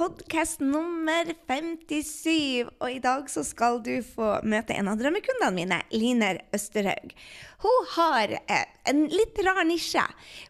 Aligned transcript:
Podkast 0.00 0.62
nummer 0.64 1.28
57. 1.44 2.64
Og 2.80 2.88
i 2.88 3.00
dag 3.04 3.26
så 3.28 3.42
skal 3.44 3.82
du 3.84 3.98
få 4.00 4.38
møte 4.48 4.72
en 4.72 4.88
av 4.88 4.96
drømmekundene 4.96 5.52
mine, 5.52 5.80
Liner 5.92 6.40
Østerhaug. 6.56 7.12
Hun 7.60 7.90
har 7.98 8.32
eh, 8.38 8.62
en 8.88 9.02
litt 9.12 9.36
rar 9.44 9.60
nisje. 9.68 10.06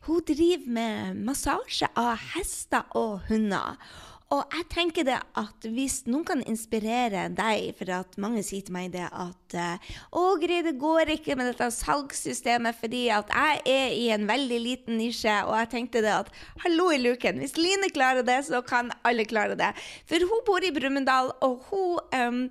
Hun 0.07 0.23
driver 0.29 0.71
med 0.77 1.19
massasje 1.27 1.91
av 1.99 2.23
hester 2.37 2.95
og 2.95 3.27
hunder. 3.27 3.81
Og 4.31 4.45
jeg 4.55 4.67
tenker 4.71 5.07
det 5.07 5.17
at 5.41 5.65
hvis 5.75 6.05
noen 6.07 6.23
kan 6.29 6.43
inspirere 6.47 7.25
deg, 7.35 7.73
for 7.75 7.91
at 7.97 8.15
mange 8.23 8.45
sier 8.47 8.63
til 8.63 8.77
meg 8.77 8.93
det 8.95 9.09
at 9.09 9.57
eh, 9.59 9.89
Å, 10.15 10.23
Gry, 10.39 10.61
det 10.63 10.77
går 10.79 11.11
ikke 11.17 11.35
med 11.35 11.51
dette 11.51 11.67
salgssystemet 11.75 12.79
fordi 12.79 13.09
at 13.11 13.33
jeg 13.35 13.63
er 13.75 13.97
i 13.97 14.07
en 14.15 14.29
veldig 14.31 14.61
liten 14.63 15.01
nisje. 15.03 15.35
Og 15.49 15.57
jeg 15.59 15.73
tenkte 15.75 16.05
det 16.07 16.15
at 16.15 16.31
hallo 16.63 16.93
i 16.95 17.01
luken, 17.03 17.43
hvis 17.43 17.59
Line 17.59 17.91
klarer 17.91 18.23
det, 18.27 18.39
så 18.47 18.63
kan 18.63 18.95
alle 19.03 19.27
klare 19.27 19.59
det. 19.59 19.73
For 20.07 20.23
hun 20.23 20.47
bor 20.47 20.63
i 20.63 20.71
Brumunddal, 20.79 21.35
og 21.43 21.67
hun 21.73 21.99
um, 22.15 22.45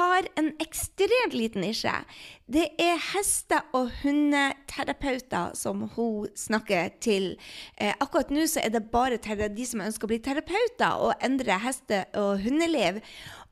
har 0.00 0.26
en 0.38 0.52
ekstremt 0.62 1.34
liten 1.34 1.64
nisje. 1.64 1.94
Det 2.50 2.66
er 2.82 2.98
heste- 3.12 3.62
og 3.74 3.90
hundeterapeuter 4.02 5.54
som 5.54 5.82
hun 5.94 6.26
snakker 6.34 6.90
til. 7.02 7.36
Eh, 7.78 7.94
akkurat 8.00 8.30
nå 8.30 8.46
så 8.50 8.62
er 8.64 8.74
det 8.74 8.90
bare 8.90 9.18
de 9.22 9.66
som 9.66 9.82
ønsker 9.82 10.06
å 10.06 10.10
bli 10.10 10.18
terapeuter 10.18 10.98
og 10.98 11.14
endre 11.26 11.58
heste- 11.64 12.04
og 12.14 12.40
hundeliv. 12.42 13.00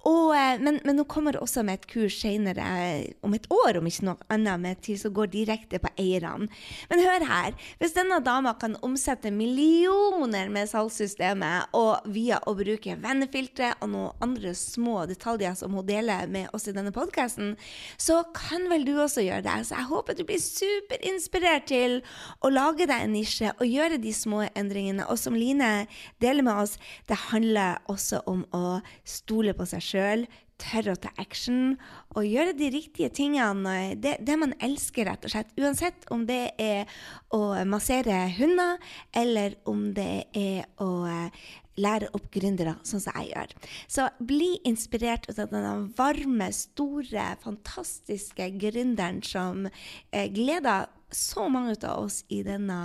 Og, 0.07 0.31
eh, 0.37 0.61
men, 0.63 0.79
men, 0.87 1.01
hun 1.01 1.09
kommer 1.11 1.37
også 1.43 1.65
med 1.67 1.81
et 1.81 1.87
kurs 1.91 2.21
senere, 2.23 2.63
eh, 2.63 3.15
om 3.27 3.35
et 3.35 3.47
år, 3.51 3.81
om 3.81 3.87
ikke 3.89 4.07
noe 4.07 4.29
annet, 4.31 4.61
med 4.63 4.83
til 4.87 4.99
som 5.01 5.15
går 5.15 5.31
direkte 5.33 5.81
på 5.83 5.91
eierne. 5.99 6.47
Men 6.91 7.03
hør 7.03 7.27
her. 7.27 7.57
Hvis 7.81 7.97
denne 7.97 8.21
dama 8.23 8.55
kan 8.61 8.77
omsette 8.87 9.33
millioner 9.35 10.53
med 10.55 10.71
salgssystemet 10.71 11.75
og 11.77 12.07
via 12.15 12.39
å 12.47 12.55
bruke 12.59 12.95
vennefiltre 13.03 13.73
og 13.83 13.91
noen 13.93 14.25
andre 14.25 14.55
små 14.55 15.03
detaljer 15.11 15.57
som 15.59 15.75
hun 15.75 15.87
deler 15.87 16.31
med 16.31 16.55
oss 16.55 16.69
i 16.71 16.77
denne 16.77 16.95
podkasten, 16.95 17.57
så 17.99 18.23
kan 18.37 18.69
vel 18.71 18.87
du 18.87 18.95
også 18.97 19.27
gjøre 19.27 19.47
det. 19.49 19.59
Så 19.67 19.77
jeg 19.81 19.91
håper 19.91 20.19
du 20.19 20.25
blir 20.29 20.43
superinspirert 20.43 21.69
til 21.73 21.99
å 22.45 22.53
lage 22.53 22.87
deg 22.87 23.03
en 23.03 23.15
nisje 23.17 23.51
og 23.59 23.67
gjøre 23.67 23.99
de 24.03 24.15
små 24.15 24.45
endringene. 24.55 25.09
Og 25.11 25.19
som 25.19 25.37
Line 25.39 25.89
deler 26.23 26.47
med 26.47 26.62
oss, 26.62 26.79
det 27.11 27.19
handler 27.29 27.83
også 27.91 28.23
om 28.31 28.45
å 28.55 28.79
stole 29.07 29.55
på 29.59 29.67
seg 29.69 29.88
sjøl, 29.89 30.27
tørre 30.58 30.94
å 30.94 30.98
ta 30.98 31.12
action 31.22 31.77
og 32.17 32.27
gjøre 32.27 32.56
de 32.58 32.70
riktige 32.75 33.12
tingene. 33.14 33.94
Det, 34.00 34.17
det, 34.27 34.36
man 34.41 34.56
elsker, 34.64 35.06
rett 35.08 35.25
og 35.27 35.33
slett. 35.33 35.55
Uansett 35.61 36.08
om 36.14 36.27
det 36.28 36.42
er 36.61 36.91
å 37.34 37.55
massere 37.69 38.25
hunder, 38.39 38.77
eller 39.16 39.59
om 39.70 39.89
det 39.97 40.27
er 40.36 40.66
å 40.83 40.91
eh, 41.09 41.48
lære 41.78 42.11
opp 42.16 42.28
gründere, 42.34 42.77
sånn 42.86 43.03
som 43.03 43.19
jeg 43.20 43.33
gjør. 43.33 43.55
Så 43.86 44.09
bli 44.19 44.50
inspirert 44.69 45.28
av 45.31 45.41
denne 45.41 45.75
varme, 45.98 46.50
store, 46.54 47.31
fantastiske 47.44 48.50
gründeren 48.59 49.22
som 49.27 49.69
eh, 49.69 50.28
gleder 50.34 50.88
så 51.15 51.47
mange 51.48 51.72
av 51.88 52.04
oss 52.04 52.21
i, 52.28 52.43
denne, 52.44 52.81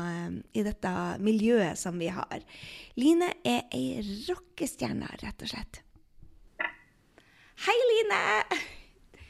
i, 0.56 0.63
dette 0.63 0.92
miljøet 1.24 1.80
som 1.80 1.97
vi 2.00 2.08
har. 2.13 2.46
Line 2.96 3.34
er 3.44 3.66
ei 3.75 4.03
rockestjerne, 4.30 5.09
rett 5.24 5.44
og 5.44 5.52
slett. 5.52 5.83
Hei, 7.62 7.75
Line! 7.90 8.58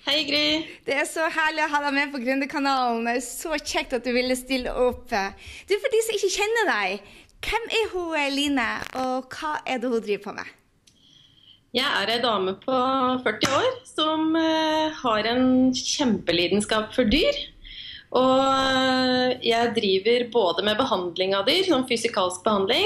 Hei, 0.06 0.24
Gry. 0.24 0.46
Det 0.88 0.96
er 0.96 1.06
så 1.08 1.26
herlig 1.28 1.66
å 1.66 1.72
ha 1.74 1.82
deg 1.84 1.94
med 1.96 2.14
på 2.14 2.22
Gründerkanalen. 2.24 3.06
Er 3.12 3.20
så 3.24 3.58
kjekt 3.60 3.96
at 3.98 4.08
du 4.08 4.14
ville 4.16 4.36
stille 4.40 4.72
opp. 4.72 5.12
Du, 5.12 5.74
For 5.76 5.92
de 5.92 6.02
som 6.06 6.16
ikke 6.16 6.32
kjenner 6.38 6.70
deg, 6.72 7.14
hvem 7.44 7.70
er 7.80 7.90
hun 7.92 8.16
Line, 8.34 8.68
og 9.04 9.36
hva 9.36 9.58
er 9.68 9.84
det 9.84 9.92
hun 9.92 10.04
driver 10.04 10.24
på 10.24 10.36
med? 10.40 10.54
Jeg 11.74 11.90
er 11.90 12.14
ei 12.14 12.22
dame 12.24 12.56
på 12.64 12.80
40 13.26 13.56
år 13.60 13.70
som 13.90 14.28
uh, 14.38 14.94
har 15.04 15.30
en 15.32 15.74
kjempelidenskap 15.76 16.94
for 16.96 17.10
dyr. 17.10 17.44
Og 18.14 18.42
eh, 18.46 19.40
jeg 19.42 19.72
driver 19.74 20.28
både 20.34 20.66
med 20.68 20.78
behandling 20.78 21.32
av 21.34 21.48
dyr, 21.48 21.64
som 21.66 21.86
fysikalsk 21.90 22.44
behandling, 22.46 22.86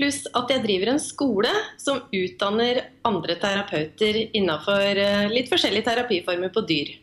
pluss 0.00 0.24
at 0.32 0.50
jeg 0.50 0.64
driver 0.64 0.94
en 0.94 1.02
skole 1.02 1.52
som 1.80 2.00
utdanner 2.08 2.80
andre 3.06 3.36
terapeuter 3.42 4.22
innenfor 4.32 4.98
uh, 4.98 5.28
litt 5.28 5.52
forskjellige 5.52 5.90
terapiformer 5.90 6.52
på 6.54 6.64
dyr. 6.68 6.94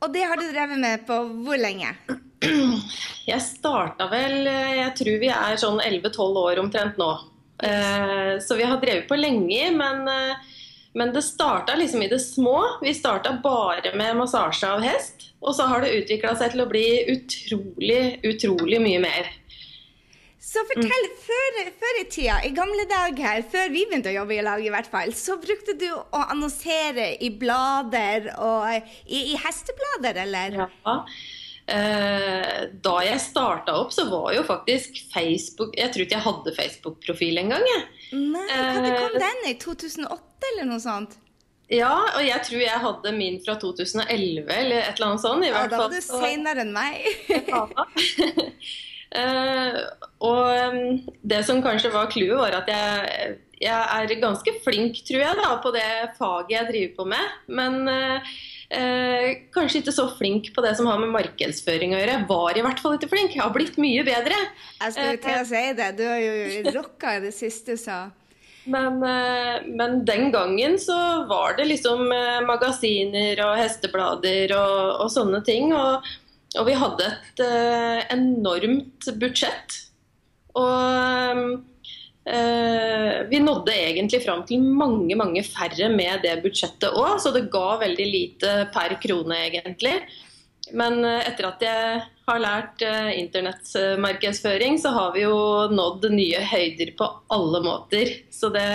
Og 0.00 0.08
det 0.14 0.24
har 0.24 0.40
du 0.40 0.46
drevet 0.48 0.80
med 0.80 1.04
på 1.08 1.20
hvor 1.44 1.60
lenge? 1.60 1.92
Jeg 3.30 3.44
starta 3.44 4.06
vel 4.08 4.46
Jeg 4.48 4.92
tror 4.96 5.18
vi 5.20 5.28
er 5.28 5.58
sånn 5.60 5.76
11-12 5.84 6.38
år 6.40 6.62
omtrent 6.62 6.96
nå. 6.98 7.10
Uh, 7.60 8.40
så 8.40 8.56
vi 8.56 8.64
har 8.64 8.80
drevet 8.80 9.04
på 9.10 9.20
lenge, 9.20 9.68
men 9.76 10.08
men 10.92 11.12
det 11.14 11.22
starta 11.22 11.74
liksom 11.74 12.02
i 12.02 12.08
det 12.08 12.18
små. 12.18 12.62
Vi 12.82 12.94
starta 12.94 13.36
bare 13.42 13.94
med 13.94 14.16
massasje 14.16 14.66
av 14.66 14.80
hest. 14.82 15.28
Og 15.40 15.54
så 15.54 15.68
har 15.70 15.84
det 15.84 15.94
utvikla 16.02 16.34
seg 16.36 16.52
til 16.52 16.64
å 16.64 16.68
bli 16.70 16.86
utrolig, 17.14 18.18
utrolig 18.26 18.80
mye 18.82 19.02
mer. 19.02 19.30
Så 20.40 20.62
fortell, 20.64 21.06
mm. 21.10 21.16
før, 21.20 21.58
før, 21.82 21.96
i 22.00 22.04
tida, 22.08 22.38
i 22.48 22.50
gamle 22.56 22.86
dager, 22.88 23.42
før 23.52 23.68
vi 23.74 23.84
begynte 23.84 24.08
å 24.08 24.14
jobbe 24.22 24.38
i 24.38 24.44
lag, 24.44 24.62
i 24.64 24.72
hvert 24.72 24.88
fall, 24.88 25.12
så 25.12 25.36
brukte 25.40 25.74
du 25.76 25.90
å 25.92 26.22
annonsere 26.22 27.10
i 27.20 27.28
blader 27.36 28.30
og 28.40 28.64
i, 29.04 29.20
i 29.34 29.36
hesteblader, 29.36 30.22
eller? 30.24 30.56
Ja. 30.62 30.96
Eh, 31.70 32.62
da 32.82 32.96
jeg 33.04 33.20
starta 33.22 33.76
opp, 33.82 33.92
så 33.94 34.08
var 34.10 34.32
jo 34.34 34.40
faktisk 34.42 34.96
Facebook 35.12 35.76
Jeg 35.78 35.92
tror 35.94 36.02
ikke 36.02 36.16
jeg 36.16 36.24
hadde 36.24 36.54
Facebook-profil 36.56 37.44
engang. 37.44 37.62
Nei, 38.10 38.46
Når 38.48 38.96
kom 38.96 39.14
eh, 39.14 39.22
den? 39.22 39.44
I 39.52 39.54
2008 39.60 40.50
eller 40.54 40.70
noe 40.72 40.82
sånt? 40.82 41.20
Ja, 41.70 41.92
og 42.16 42.24
jeg 42.26 42.42
tror 42.48 42.64
jeg 42.64 42.82
hadde 42.82 43.12
min 43.14 43.38
fra 43.44 43.54
2011 43.60 44.48
eller 44.50 44.80
et 44.80 44.96
eller 44.96 45.12
annet 45.12 45.22
sånt. 45.22 45.46
I 45.46 45.52
ja, 45.52 45.66
da 45.70 45.84
var 45.84 45.92
du 45.92 46.00
seinere 46.02 46.64
enn 46.64 46.72
meg. 46.74 47.04
uh, 49.16 49.80
og 50.20 51.00
det 51.24 51.40
som 51.48 51.62
kanskje 51.64 51.92
var 51.94 52.10
clouet, 52.12 52.36
var 52.36 52.58
at 52.60 52.68
jeg, 52.68 53.36
jeg, 53.60 53.72
er 53.72 54.20
ganske 54.20 54.54
flink, 54.64 55.00
tror 55.08 55.22
jeg, 55.24 55.38
da, 55.40 55.50
på 55.64 55.72
det 55.74 55.88
faget 56.18 56.56
jeg 56.56 56.68
driver 56.70 56.96
på 56.98 57.06
med. 57.14 57.34
Men 57.48 57.80
uh, 57.88 58.30
uh, 58.76 59.26
kanskje 59.54 59.82
ikke 59.82 59.96
så 59.96 60.06
flink 60.18 60.52
på 60.54 60.64
det 60.64 60.76
som 60.78 60.88
har 60.90 61.00
med 61.02 61.12
markedsføring 61.14 61.96
å 61.96 62.00
gjøre. 62.02 62.22
Var 62.30 62.60
i 62.60 62.64
hvert 62.66 62.84
fall 62.84 62.96
ikke 62.98 63.10
flink. 63.12 63.36
Jeg 63.36 63.44
har 63.44 63.54
blitt 63.54 63.80
mye 63.80 64.06
bedre. 64.06 64.38
Jeg 64.80 64.96
skulle 64.96 65.20
til 65.24 65.36
å 65.40 65.44
si 65.48 65.66
det. 65.80 65.90
Du 65.98 66.06
har 66.06 66.22
jo 66.22 66.72
rocka 66.78 67.18
i 67.18 67.22
det 67.26 67.34
siste, 67.36 67.78
sa 67.80 68.06
Men, 68.70 69.00
eh, 69.02 69.62
men, 69.66 70.02
den 70.04 70.28
gangen 70.34 70.76
så 70.78 71.26
var 71.30 71.56
det 71.56 71.70
liksom 71.70 72.10
eh, 72.12 72.42
magasiner 72.44 73.40
og 73.46 73.56
hesteblader 73.58 74.52
og, 74.56 75.06
og 75.06 75.14
sånne 75.16 75.40
ting. 75.46 75.72
Og, 75.72 76.04
og, 76.58 76.64
vi 76.66 76.78
hadde 76.78 77.06
et 77.06 77.42
uh, 77.44 78.00
enormt 78.14 79.10
budsjett. 79.20 79.76
Og 80.58 81.52
uh, 82.26 83.18
vi 83.30 83.42
nådde 83.42 83.76
egentlig 83.76 84.22
fram 84.24 84.42
til 84.48 84.64
mange, 84.64 85.14
mange 85.18 85.44
færre 85.46 85.90
med 85.94 86.24
det 86.26 86.40
budsjettet 86.42 86.90
òg, 86.90 87.20
så 87.22 87.32
det 87.36 87.48
ga 87.52 87.78
veldig 87.84 88.08
lite 88.10 88.56
per 88.74 88.96
krone, 89.02 89.38
egentlig. 89.46 90.00
Men 90.76 91.04
eh, 91.04 91.24
etter 91.26 91.48
at 91.48 91.62
jeg 91.64 92.02
har 92.28 92.42
lært 92.42 92.82
uh, 92.86 93.10
internettmarkedsføring, 93.18 94.76
så 94.78 94.92
har 94.94 95.14
vi 95.16 95.24
jo 95.24 95.34
nådd 95.72 96.06
nye 96.14 96.42
høyder 96.46 96.92
på 96.98 97.08
alle 97.34 97.62
måter. 97.64 98.12
Så 98.30 98.52
det 98.54 98.66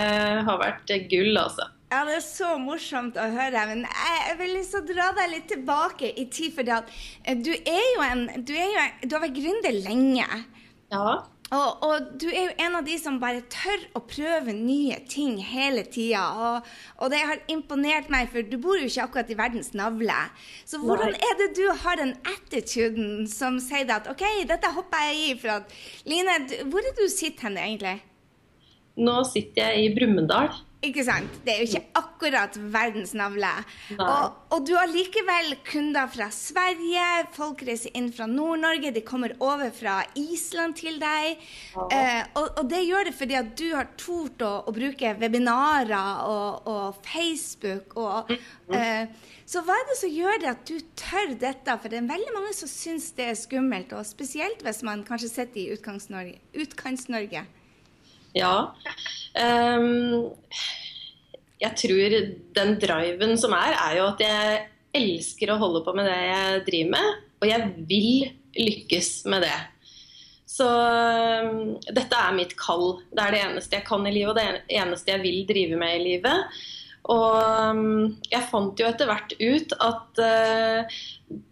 har 0.48 0.60
vært 0.60 0.92
gull, 1.10 1.32
altså. 1.40 1.70
Ja, 1.96 2.02
Det 2.04 2.18
er 2.18 2.24
så 2.24 2.48
morsomt 2.60 3.16
å 3.16 3.24
høre. 3.32 3.62
Men 3.70 3.86
jeg 3.88 4.34
vil 4.36 4.50
liksom 4.58 4.84
dra 4.90 5.06
deg 5.16 5.30
litt 5.32 5.46
tilbake 5.48 6.10
i 6.12 6.26
tid. 6.28 6.52
For 6.52 6.66
du 6.66 7.54
er 7.56 7.86
jo 7.94 8.04
en 8.04 8.26
Du, 8.44 8.52
jo, 8.52 8.84
du 9.06 9.16
har 9.16 9.24
vært 9.24 9.38
gründer 9.38 9.78
lenge. 9.86 10.26
Ja. 10.92 11.06
Og, 11.54 11.82
og, 11.86 12.08
du 12.18 12.26
er 12.26 12.48
jo 12.48 12.54
en 12.66 12.76
av 12.80 12.84
de 12.84 12.96
som 12.98 13.20
bare 13.22 13.44
tør 13.48 13.84
å 13.96 14.02
prøve 14.02 14.52
nye 14.52 14.98
ting 15.08 15.38
hele 15.40 15.86
tida. 15.86 16.24
Og, 16.34 16.68
og, 16.98 17.06
det 17.14 17.22
har 17.30 17.40
imponert 17.54 18.10
meg, 18.12 18.28
for 18.34 18.44
du 18.44 18.58
bor 18.60 18.76
jo 18.76 18.90
ikke 18.90 19.06
akkurat 19.06 19.32
i 19.32 19.38
verdens 19.38 19.72
navle. 19.78 20.18
Så 20.68 20.82
hvordan 20.82 21.14
er 21.14 21.38
det 21.40 21.52
du 21.56 21.64
har 21.84 22.02
den 22.02 22.16
attituden 22.26 23.24
som 23.30 23.56
sier 23.62 23.88
at 23.94 24.10
OK, 24.10 24.26
dette 24.50 24.74
hopper 24.74 25.08
jeg 25.08 25.22
i. 25.22 25.32
For 25.40 25.54
at, 25.60 25.76
Line, 26.04 26.36
hvor 26.66 26.82
er 26.82 26.90
det 26.90 27.06
du 27.06 27.08
sitter 27.14 27.48
hen 27.48 27.60
egentlig? 27.62 27.96
Nå 29.00 29.20
sitter 29.30 29.70
jeg 29.70 29.86
i 29.86 29.94
Brumunddal. 29.96 30.50
Ikke 30.84 31.02
sant? 31.06 31.38
Det 31.44 31.54
er 31.54 31.62
jo 31.62 31.66
ikke 31.70 31.98
akkurat 31.98 32.56
verdens 32.72 33.14
navle. 33.16 33.48
Og, 33.96 34.34
og, 34.52 34.58
du 34.68 34.74
har 34.76 34.90
likevel 34.90 35.54
kunder 35.64 36.10
fra 36.12 36.28
Sverige, 36.34 37.06
folk 37.32 37.64
reiser 37.64 37.94
inn 37.96 38.10
fra 38.12 38.28
Nord-Norge, 38.28 38.92
de 38.92 39.02
kommer 39.06 39.32
over 39.40 39.72
fra 39.74 40.02
Island 40.20 40.76
til 40.76 41.00
deg. 41.00 41.40
Eh, 41.88 42.22
og, 42.36 42.50
og, 42.60 42.62
det 42.68 42.84
gjør 42.84 43.08
det 43.08 43.16
fordi 43.16 43.38
at 43.40 43.54
du 43.56 43.66
har 43.72 43.88
tort 43.96 44.44
å, 44.44 44.52
å 44.68 44.76
bruke 44.76 45.16
webinarer 45.22 46.28
og, 46.28 46.68
og 46.68 47.00
Facebook. 47.08 47.96
Og, 47.96 48.36
eh, 48.76 49.08
så 49.48 49.64
hva 49.64 49.80
er 49.80 49.88
det 49.88 50.00
som 50.02 50.12
gjør 50.12 50.40
det 50.44 50.52
at 50.52 50.64
du 50.68 50.76
tør 51.00 51.36
dette? 51.40 51.80
For 51.80 51.88
det 51.88 52.02
er 52.02 52.12
veldig 52.12 52.36
mange 52.36 52.52
som 52.58 52.70
syns 52.70 53.14
det 53.16 53.30
er 53.32 53.38
skummelt, 53.40 53.96
og 53.96 54.04
spesielt 54.04 54.60
hvis 54.66 54.84
man 54.86 55.06
kanskje 55.08 55.32
sitter 55.38 55.62
i 55.64 55.70
Utkants-Norge. 55.78 56.42
Utkants-Norge. 56.66 57.46
Ja. 58.36 58.54
Um, 59.36 60.32
jeg 61.60 61.72
tror 61.80 62.16
den 62.58 62.74
driven 62.80 63.36
som 63.40 63.54
er, 63.56 63.76
er 63.76 63.94
jo 64.00 64.08
at 64.10 64.20
jeg 64.20 64.58
elsker 64.96 65.52
å 65.52 65.60
holde 65.60 65.82
på 65.84 65.94
med 65.96 66.08
det 66.08 66.18
jeg 66.20 66.66
driver 66.68 66.92
med. 66.96 67.24
Og 67.40 67.48
jeg 67.50 67.70
vil 67.88 68.12
lykkes 68.56 69.10
med 69.32 69.44
det. 69.44 69.56
Så 70.56 70.66
um, 70.68 71.76
dette 71.88 72.20
er 72.20 72.36
mitt 72.36 72.54
kall. 72.60 73.00
Det 73.12 73.24
er 73.24 73.34
det 73.34 73.44
eneste 73.48 73.80
jeg 73.80 73.88
kan 73.88 74.06
i 74.08 74.14
livet, 74.14 74.32
og 74.32 74.38
det 74.38 74.78
eneste 74.80 75.16
jeg 75.16 75.24
vil 75.24 75.42
drive 75.48 75.80
med 75.80 75.96
i 75.98 76.04
livet. 76.04 76.60
Og 77.12 77.34
um, 77.38 78.16
jeg 78.32 78.46
fant 78.50 78.80
jo 78.80 78.86
etter 78.88 79.06
hvert 79.06 79.34
ut 79.38 79.74
at 79.84 80.20
uh, 80.22 80.96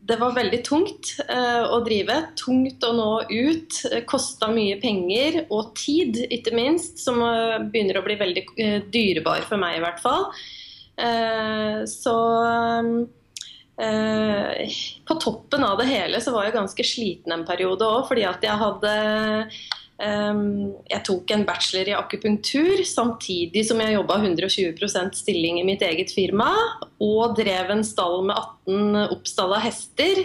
det 0.08 0.16
var 0.18 0.34
veldig 0.34 0.60
tungt 0.66 1.12
uh, 1.28 1.70
å 1.76 1.78
drive. 1.86 2.16
Tungt 2.40 2.86
å 2.86 2.92
nå 2.96 3.10
ut. 3.30 3.80
Kosta 4.10 4.50
mye 4.54 4.80
penger 4.82 5.44
og 5.46 5.74
tid, 5.78 6.24
ikke 6.34 6.54
minst, 6.56 6.98
som 7.04 7.22
uh, 7.22 7.60
begynner 7.62 8.00
å 8.00 8.06
bli 8.06 8.18
veldig 8.20 8.46
dyrebar 8.94 9.46
for 9.46 9.62
meg 9.62 9.78
i 9.78 9.84
hvert 9.84 10.02
fall. 10.02 10.30
Så 11.90 12.12
um, 12.14 12.90
på 13.74 15.14
toppen 15.18 15.64
av 15.66 15.80
det 15.80 15.88
hele 15.88 16.20
så 16.22 16.30
var 16.30 16.46
jeg 16.46 16.54
ganske 16.54 16.86
sliten 16.86 17.34
en 17.34 17.42
periode 17.48 17.82
òg, 17.82 18.04
fordi 18.06 18.22
at 18.28 18.46
jeg 18.46 18.54
hadde 18.60 18.92
jeg 19.94 21.02
tok 21.06 21.30
en 21.30 21.44
bachelor 21.46 21.88
i 21.88 21.94
akupunktur 21.94 22.82
samtidig 22.88 23.62
som 23.68 23.78
jeg 23.78 23.94
jobba 23.94 24.16
120% 24.18 25.14
stilling 25.14 25.60
i 25.60 25.66
mitt 25.66 25.84
eget 25.86 26.10
firma. 26.10 26.50
Og 26.98 27.36
drev 27.38 27.70
en 27.70 27.84
stall 27.86 28.24
med 28.26 28.34
18 28.66 29.14
oppstalla 29.14 29.60
hester. 29.62 30.24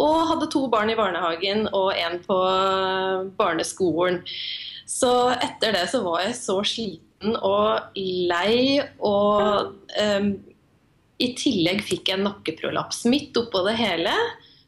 Og 0.00 0.28
hadde 0.30 0.48
to 0.52 0.64
barn 0.72 0.90
i 0.90 0.96
barnehagen 0.96 1.66
og 1.76 1.92
en 1.92 2.18
på 2.24 2.38
barneskolen. 3.36 4.22
Så 4.88 5.12
etter 5.36 5.76
det 5.76 5.84
så 5.92 6.00
var 6.04 6.24
jeg 6.24 6.38
så 6.38 6.56
sliten 6.64 7.36
og 7.36 7.92
lei. 7.96 8.80
Og 9.04 9.76
um, 9.76 10.32
i 11.22 11.28
tillegg 11.38 11.84
fikk 11.84 12.14
jeg 12.14 12.24
nakkeprolaps 12.24 13.04
midt 13.12 13.36
oppå 13.36 13.60
det 13.68 13.76
hele. 13.76 14.16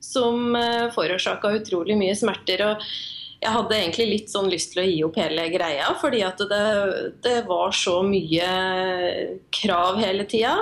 Som 0.05 0.53
uh, 0.53 0.93
forårsaka 0.93 1.57
utrolig 1.57 1.97
mye 1.97 2.17
smerter. 2.19 2.69
og 2.69 2.89
jeg 3.45 3.53
hadde 3.53 3.77
egentlig 3.77 4.07
litt 4.09 4.33
sånn 4.33 4.49
lyst 4.53 4.73
til 4.73 4.83
å 4.83 4.87
gi 4.89 5.03
opp 5.07 5.19
hele 5.21 5.45
greia, 5.53 5.91
fordi 6.01 6.23
at 6.25 6.41
det, 6.51 6.65
det 7.25 7.37
var 7.49 7.75
så 7.77 7.99
mye 8.07 8.49
krav 9.53 10.01
hele 10.01 10.25
tida. 10.29 10.57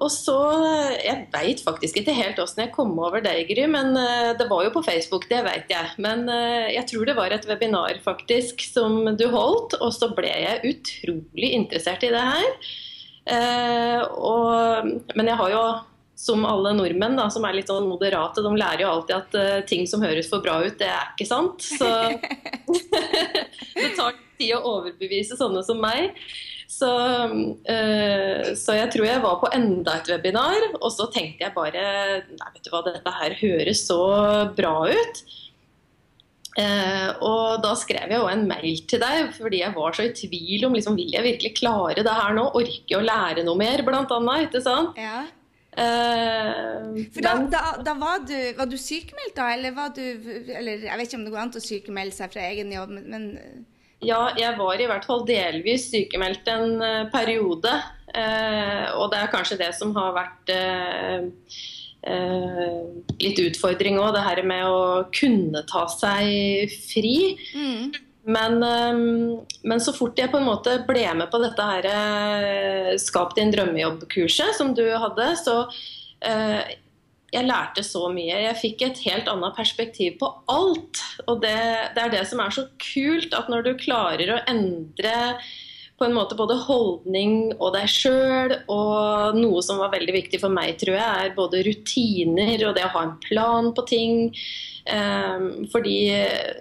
Og 0.00 0.08
så 0.08 0.36
Jeg 0.96 1.26
veit 1.32 1.60
faktisk 1.60 1.98
ikke 2.00 2.14
helt 2.16 2.38
åssen 2.40 2.64
jeg 2.64 2.72
kom 2.72 2.94
over 2.98 3.20
deg, 3.24 3.44
Gry, 3.50 3.66
men 3.68 3.92
eh, 4.00 4.32
det 4.38 4.46
var 4.48 4.64
jo 4.64 4.72
på 4.72 4.84
Facebook, 4.86 5.26
det 5.28 5.42
veit 5.44 5.68
jeg. 5.72 5.92
Men 6.00 6.24
eh, 6.32 6.72
jeg 6.76 6.86
tror 6.88 7.08
det 7.08 7.16
var 7.18 7.34
et 7.34 7.46
webinar 7.48 8.00
faktisk 8.04 8.64
som 8.64 9.02
du 9.20 9.26
holdt, 9.32 9.76
og 9.80 9.92
så 9.92 10.08
ble 10.16 10.32
jeg 10.32 10.72
utrolig 10.72 11.52
interessert 11.58 12.06
i 12.08 12.12
det 12.14 12.24
her. 12.32 12.48
Eh, 13.30 14.00
og, 14.16 14.88
men 15.14 15.28
jeg 15.28 15.40
har 15.42 15.52
jo 15.52 15.64
som 16.20 16.44
alle 16.44 16.74
nordmenn, 16.76 17.16
da, 17.16 17.30
som 17.32 17.46
er 17.48 17.56
litt 17.56 17.70
sånn 17.70 17.88
moderate, 17.88 18.42
de 18.44 18.52
lærer 18.60 18.84
jo 18.84 18.92
alltid 18.92 19.16
at 19.16 19.36
uh, 19.40 19.62
ting 19.68 19.86
som 19.88 20.04
høres 20.04 20.28
for 20.28 20.44
bra 20.44 20.58
ut, 20.66 20.76
det 20.80 20.90
er 20.92 21.14
ikke 21.14 21.28
sant. 21.30 21.64
Så 21.64 21.88
det 23.80 23.92
tar 23.96 24.18
tid 24.36 24.52
å 24.58 24.64
overbevise 24.76 25.38
sånne 25.40 25.64
som 25.64 25.80
meg. 25.80 26.12
Så, 26.70 26.90
uh, 26.90 28.42
så, 28.52 28.76
jeg 28.76 28.92
tror 28.92 29.08
jeg 29.08 29.24
var 29.24 29.40
på 29.40 29.52
enda 29.56 29.96
et 29.96 30.12
webinar, 30.12 30.68
og 30.76 30.90
så 30.92 31.08
tenkte 31.12 31.48
jeg 31.48 31.56
bare 31.56 31.84
Nei, 32.28 32.52
vet 32.52 32.66
du 32.68 32.72
hva, 32.74 32.84
dette 32.84 33.16
her 33.16 33.38
høres 33.40 33.86
så 33.88 34.00
bra 34.56 34.74
ut. 34.92 35.24
Uh, 36.60 37.10
og 37.24 37.64
da 37.64 37.72
skrev 37.78 38.10
jeg 38.10 38.20
jo 38.20 38.28
en 38.28 38.42
mail 38.50 38.80
til 38.90 38.98
deg 39.00 39.28
fordi 39.36 39.60
jeg 39.60 39.72
var 39.72 39.94
så 39.94 40.02
i 40.04 40.10
tvil 40.18 40.64
om 40.66 40.74
liksom, 40.74 40.96
vil 40.98 41.12
jeg 41.14 41.24
virkelig 41.24 41.56
klare 41.56 42.04
det 42.04 42.20
her 42.20 42.36
nå. 42.36 42.50
Orke 42.60 42.98
å 42.98 43.04
lære 43.06 43.48
noe 43.48 43.56
mer, 43.56 43.80
blant 43.86 44.12
annet. 44.12 44.50
Ikke 44.50 44.66
sant? 44.68 44.98
Ja. 45.00 45.22
Uh, 45.70 47.06
For 47.14 47.22
da, 47.22 47.36
da, 47.46 47.60
da, 47.86 47.92
var, 47.94 48.24
du, 48.26 48.34
var 48.58 48.66
du 48.66 48.74
sykemeldt, 48.80 49.36
da? 49.36 49.52
Eller 49.54 49.74
var 49.76 49.92
du 49.94 50.02
Eller 50.02 50.82
jeg 50.82 50.98
vet 50.98 51.06
ikke 51.06 51.20
om 51.20 51.26
det 51.28 51.30
går 51.30 51.42
an 51.44 51.52
å 51.54 51.62
sykemelde 51.62 52.16
seg 52.16 52.32
fra 52.32 52.48
egen 52.48 52.72
jobb, 52.74 52.96
men 52.98 53.28
Ja, 54.02 54.32
jeg 54.34 54.56
var 54.58 54.80
i 54.80 54.88
hvert 54.90 55.06
fall 55.06 55.22
delvis 55.28 55.90
sykemeldt 55.92 56.50
en 56.50 56.82
uh, 56.82 57.06
periode. 57.12 57.76
Uh, 58.10 58.86
og 58.98 59.12
det 59.12 59.20
er 59.20 59.30
kanskje 59.30 59.60
det 59.60 59.70
som 59.78 59.94
har 59.98 60.16
vært 60.16 60.56
litt 63.20 63.36
utfordring 63.44 63.98
òg, 64.00 64.14
det 64.16 64.22
her 64.24 64.38
med 64.48 64.64
å 64.64 65.02
kunne 65.12 65.60
ta 65.68 65.82
seg 65.92 66.72
fri. 66.72 67.36
Mm. 67.52 67.90
Men, 68.22 68.62
ehm, 68.62 69.40
men, 69.64 69.80
så 69.80 69.94
fort 69.96 70.18
jeg 70.18 70.30
på 70.32 70.40
en 70.40 70.48
måte 70.48 70.76
ble 70.88 71.06
med 71.16 71.30
på 71.32 71.40
dette 71.40 71.64
her 71.64 71.88
eh, 71.88 72.92
Skap 73.00 73.32
din 73.38 73.52
drømmejobb-kurset 73.54 74.58
som 74.58 74.74
du 74.76 74.84
hadde, 74.92 75.30
så 75.40 75.62
uh, 75.64 76.62
jeg 77.30 77.46
lærte 77.46 77.84
så 77.86 78.08
mye. 78.12 78.42
Jeg 78.44 78.58
fikk 78.58 78.84
et 78.84 79.02
helt 79.06 79.30
annet 79.30 79.56
perspektiv 79.56 80.18
på 80.20 80.28
alt. 80.50 81.00
Og 81.26 81.40
det, 81.44 81.56
det, 81.96 82.04
er 82.04 82.14
det 82.16 82.24
som 82.28 82.42
er 82.42 82.52
så 82.54 82.66
kult, 82.82 83.34
at 83.36 83.50
når 83.52 83.68
du 83.68 83.72
klarer 83.80 84.34
å 84.34 84.40
endre 84.50 85.14
på 86.00 86.06
en 86.08 86.16
måte 86.16 86.36
både 86.36 86.56
holdning 86.64 87.50
og 87.58 87.74
deg 87.74 87.90
sjøl, 87.92 88.54
og 88.72 89.36
noe 89.36 89.60
som 89.64 89.82
var 89.82 89.92
veldig 89.92 90.14
viktig 90.16 90.40
for 90.40 90.52
meg, 90.52 90.78
tror 90.80 90.96
jeg, 90.96 91.24
er 91.26 91.36
både 91.36 91.60
rutiner 91.66 92.64
og 92.64 92.76
det 92.78 92.86
å 92.86 92.92
ha 92.94 93.02
en 93.04 93.16
plan 93.26 93.68
på 93.76 93.84
ting. 93.90 94.14
Ehm, 94.88 95.66
fordi 95.68 96.08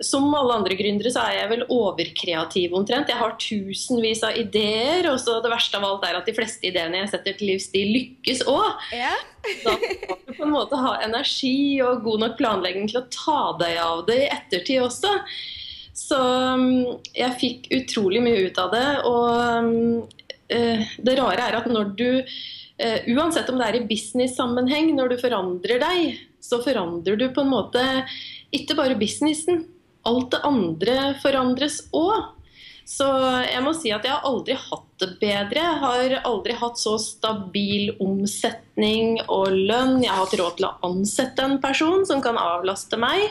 som 0.03 0.27
alle 0.36 0.57
andre 0.59 0.75
gründere 0.75 1.12
så 1.13 1.24
er 1.24 1.38
jeg 1.38 1.51
vel 1.53 1.63
overkreativ 1.71 2.75
omtrent. 2.75 3.08
Jeg 3.08 3.22
har 3.22 3.38
tusenvis 3.39 4.25
av 4.27 4.36
ideer, 4.41 5.08
og 5.13 5.22
så 5.24 5.38
det 5.39 5.53
verste 5.53 5.79
av 5.79 5.88
alt 5.88 6.03
er 6.10 6.19
at 6.19 6.27
de 6.27 6.36
fleste 6.36 6.67
ideene 6.67 7.00
jeg 7.00 7.13
setter 7.13 7.38
til 7.39 7.53
livs, 7.53 7.69
de 7.72 7.86
lykkes 7.93 8.43
òg. 8.50 8.89
Yeah. 8.91 9.24
da 9.63 9.77
må 9.79 10.19
du 10.25 10.34
på 10.34 10.50
en 10.50 10.51
måte 10.51 10.81
ha 10.84 10.98
energi 11.05 11.79
og 11.86 12.03
god 12.03 12.25
nok 12.25 12.36
planlegging 12.41 12.91
til 12.91 13.00
å 13.00 13.08
ta 13.13 13.39
deg 13.63 13.79
av 13.86 14.03
det 14.10 14.19
i 14.25 14.29
ettertid 14.36 14.84
også. 14.84 15.15
Så 16.10 16.18
ehm, 16.18 16.70
jeg 17.13 17.38
fikk 17.42 17.70
utrolig 17.75 18.24
mye 18.25 18.48
ut 18.48 18.62
av 18.62 18.72
det. 18.74 18.88
Og 19.10 20.08
uh, 20.50 20.96
det 21.06 21.20
rare 21.20 21.46
er 21.46 21.60
at 21.60 21.70
når 21.70 21.94
du 22.00 22.10
uh, 22.24 23.00
Uansett 23.13 23.51
om 23.51 23.60
det 23.60 23.68
er 23.68 23.80
i 23.80 23.86
business-sammenheng, 23.89 24.96
når 24.98 25.13
du 25.13 25.22
forandrer 25.22 25.82
deg, 25.84 26.18
så 26.42 26.62
forandrer 26.63 27.20
du 27.20 27.28
på 27.36 27.44
en 27.44 27.54
måte 27.54 27.86
ikke 28.56 28.78
bare 28.80 28.98
businessen. 28.98 29.68
Alt 30.08 30.32
det 30.34 30.44
andre 30.48 31.00
forandres 31.22 31.84
òg. 31.94 32.36
Så 32.89 33.06
jeg 33.46 33.62
må 33.62 33.75
si 33.78 33.92
at 33.94 34.06
jeg 34.08 34.16
har 34.16 34.25
aldri 34.25 34.56
hatt 34.58 34.88
det 35.04 35.12
bedre. 35.22 35.62
Jeg 35.62 35.82
har 35.84 36.13
aldri 36.25 36.56
hatt 36.58 36.80
så 36.82 36.96
stabil 36.98 37.92
omsetning 38.01 39.20
og 39.28 39.51
lønn. 39.54 40.00
Jeg 40.01 40.10
har 40.10 40.24
hatt 40.24 40.34
råd 40.39 40.56
til 40.58 40.66
å 40.66 40.72
ansette 40.88 41.46
en 41.46 41.60
person 41.62 42.01
som 42.10 42.24
kan 42.25 42.39
avlaste 42.42 42.98
meg. 42.98 43.28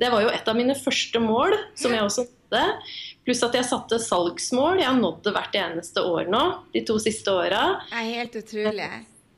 Det 0.00 0.08
var 0.08 0.24
jo 0.24 0.32
et 0.32 0.48
av 0.48 0.56
mine 0.56 0.74
første 0.78 1.20
mål, 1.20 1.56
som 1.76 1.92
jeg 1.92 2.06
også 2.06 2.24
nådde. 2.24 2.64
Pluss 3.26 3.42
at 3.44 3.56
jeg 3.58 3.68
satte 3.68 3.98
salgsmål. 4.00 4.80
Jeg 4.80 4.88
har 4.88 4.98
nådd 4.98 5.22
det 5.26 5.34
hvert 5.36 5.58
eneste 5.60 6.04
år 6.08 6.30
nå, 6.32 6.42
de 6.72 6.82
to 6.88 6.96
siste 7.02 7.34
åra. 7.36 7.64
Helt 7.92 8.36
utrolig. 8.40 8.88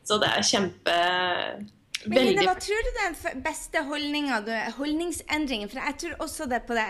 Så 0.06 0.18
det 0.22 0.30
er 0.30 0.46
kjempe 0.46 0.96
men 2.10 2.18
Line, 2.18 2.42
hva 2.46 2.54
tror 2.58 2.82
du 2.82 2.88
er 2.90 3.12
den 3.14 3.42
beste 3.44 3.82
holdningsendringen? 3.86 5.70
For 5.70 5.78
jeg 5.78 5.96
tror 6.00 6.24
også 6.24 6.46
det 6.50 6.62
på 6.66 6.74
det, 6.74 6.84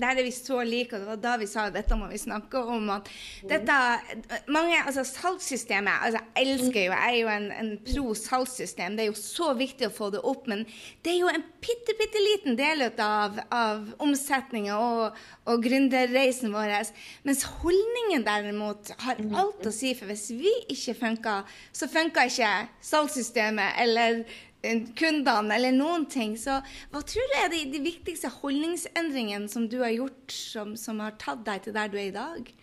der 0.00 0.20
er 0.20 0.26
vi 0.26 0.32
så 0.34 0.60
like, 0.66 0.92
og 0.92 1.00
det 1.00 1.08
var 1.08 1.20
da 1.22 1.34
vi 1.40 1.48
sa 1.48 1.68
dette 1.72 1.96
må 1.96 2.08
vi 2.10 2.20
snakke 2.20 2.60
om. 2.60 2.90
at 2.92 3.08
dette, 3.48 3.78
mange, 4.52 4.76
altså 4.84 5.04
Salgssystemet 5.08 6.04
altså 6.04 6.20
Jeg 6.36 6.48
elsker 6.52 6.84
jo, 6.84 6.92
jeg 6.92 7.14
er 7.14 7.16
jo 7.16 7.30
en, 7.32 7.48
en 7.52 7.70
pro 7.86 8.14
salgssystem. 8.14 8.96
Det 8.96 9.06
er 9.06 9.10
jo 9.10 9.18
så 9.18 9.54
viktig 9.56 9.88
å 9.88 9.94
få 9.94 10.10
det 10.12 10.20
opp. 10.20 10.48
Men 10.50 10.66
det 11.04 11.14
er 11.14 11.20
jo 11.22 11.32
en 11.32 11.46
bitte, 11.64 11.96
bitte 11.98 12.24
liten 12.24 12.58
del 12.58 12.84
av, 12.90 13.40
av 13.54 13.88
omsetninga 14.04 14.76
og, 14.76 15.22
og 15.48 15.64
gründerreisen 15.64 16.52
vår. 16.52 16.74
Mens 17.24 17.46
holdningen 17.62 18.26
derimot 18.26 18.92
har 19.04 19.22
alt 19.40 19.64
å 19.64 19.72
si. 19.74 19.94
For 19.96 20.10
hvis 20.10 20.28
vi 20.36 20.52
ikke 20.74 20.98
funker, 20.98 21.56
så 21.72 21.88
funker 21.88 22.28
ikke 22.28 22.52
salgssystemet 22.84 23.80
eller 23.84 24.22
kundene 24.98 25.54
eller 25.54 25.74
noen 25.74 26.06
ting. 26.10 26.36
Så 26.40 26.58
hva 26.92 27.02
tror 27.06 27.28
du 27.32 27.36
er 27.40 27.50
de, 27.52 27.64
de 27.72 27.82
viktigste 27.84 28.30
holdningsendringene 28.40 29.50
som 29.52 29.68
du 29.70 29.80
har 29.84 29.94
gjort, 29.94 30.32
som, 30.32 30.74
som, 30.76 31.02
har 31.04 31.18
tatt 31.20 31.44
deg 31.46 31.66
til 31.66 31.76
der 31.76 31.92
du 31.92 31.98
er 31.98 32.08
i 32.08 32.16
dag? 32.16 32.54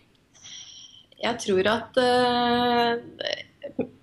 jeg 1.16 1.40
tror 1.46 1.68
at 1.70 1.96
uh, 1.96 2.96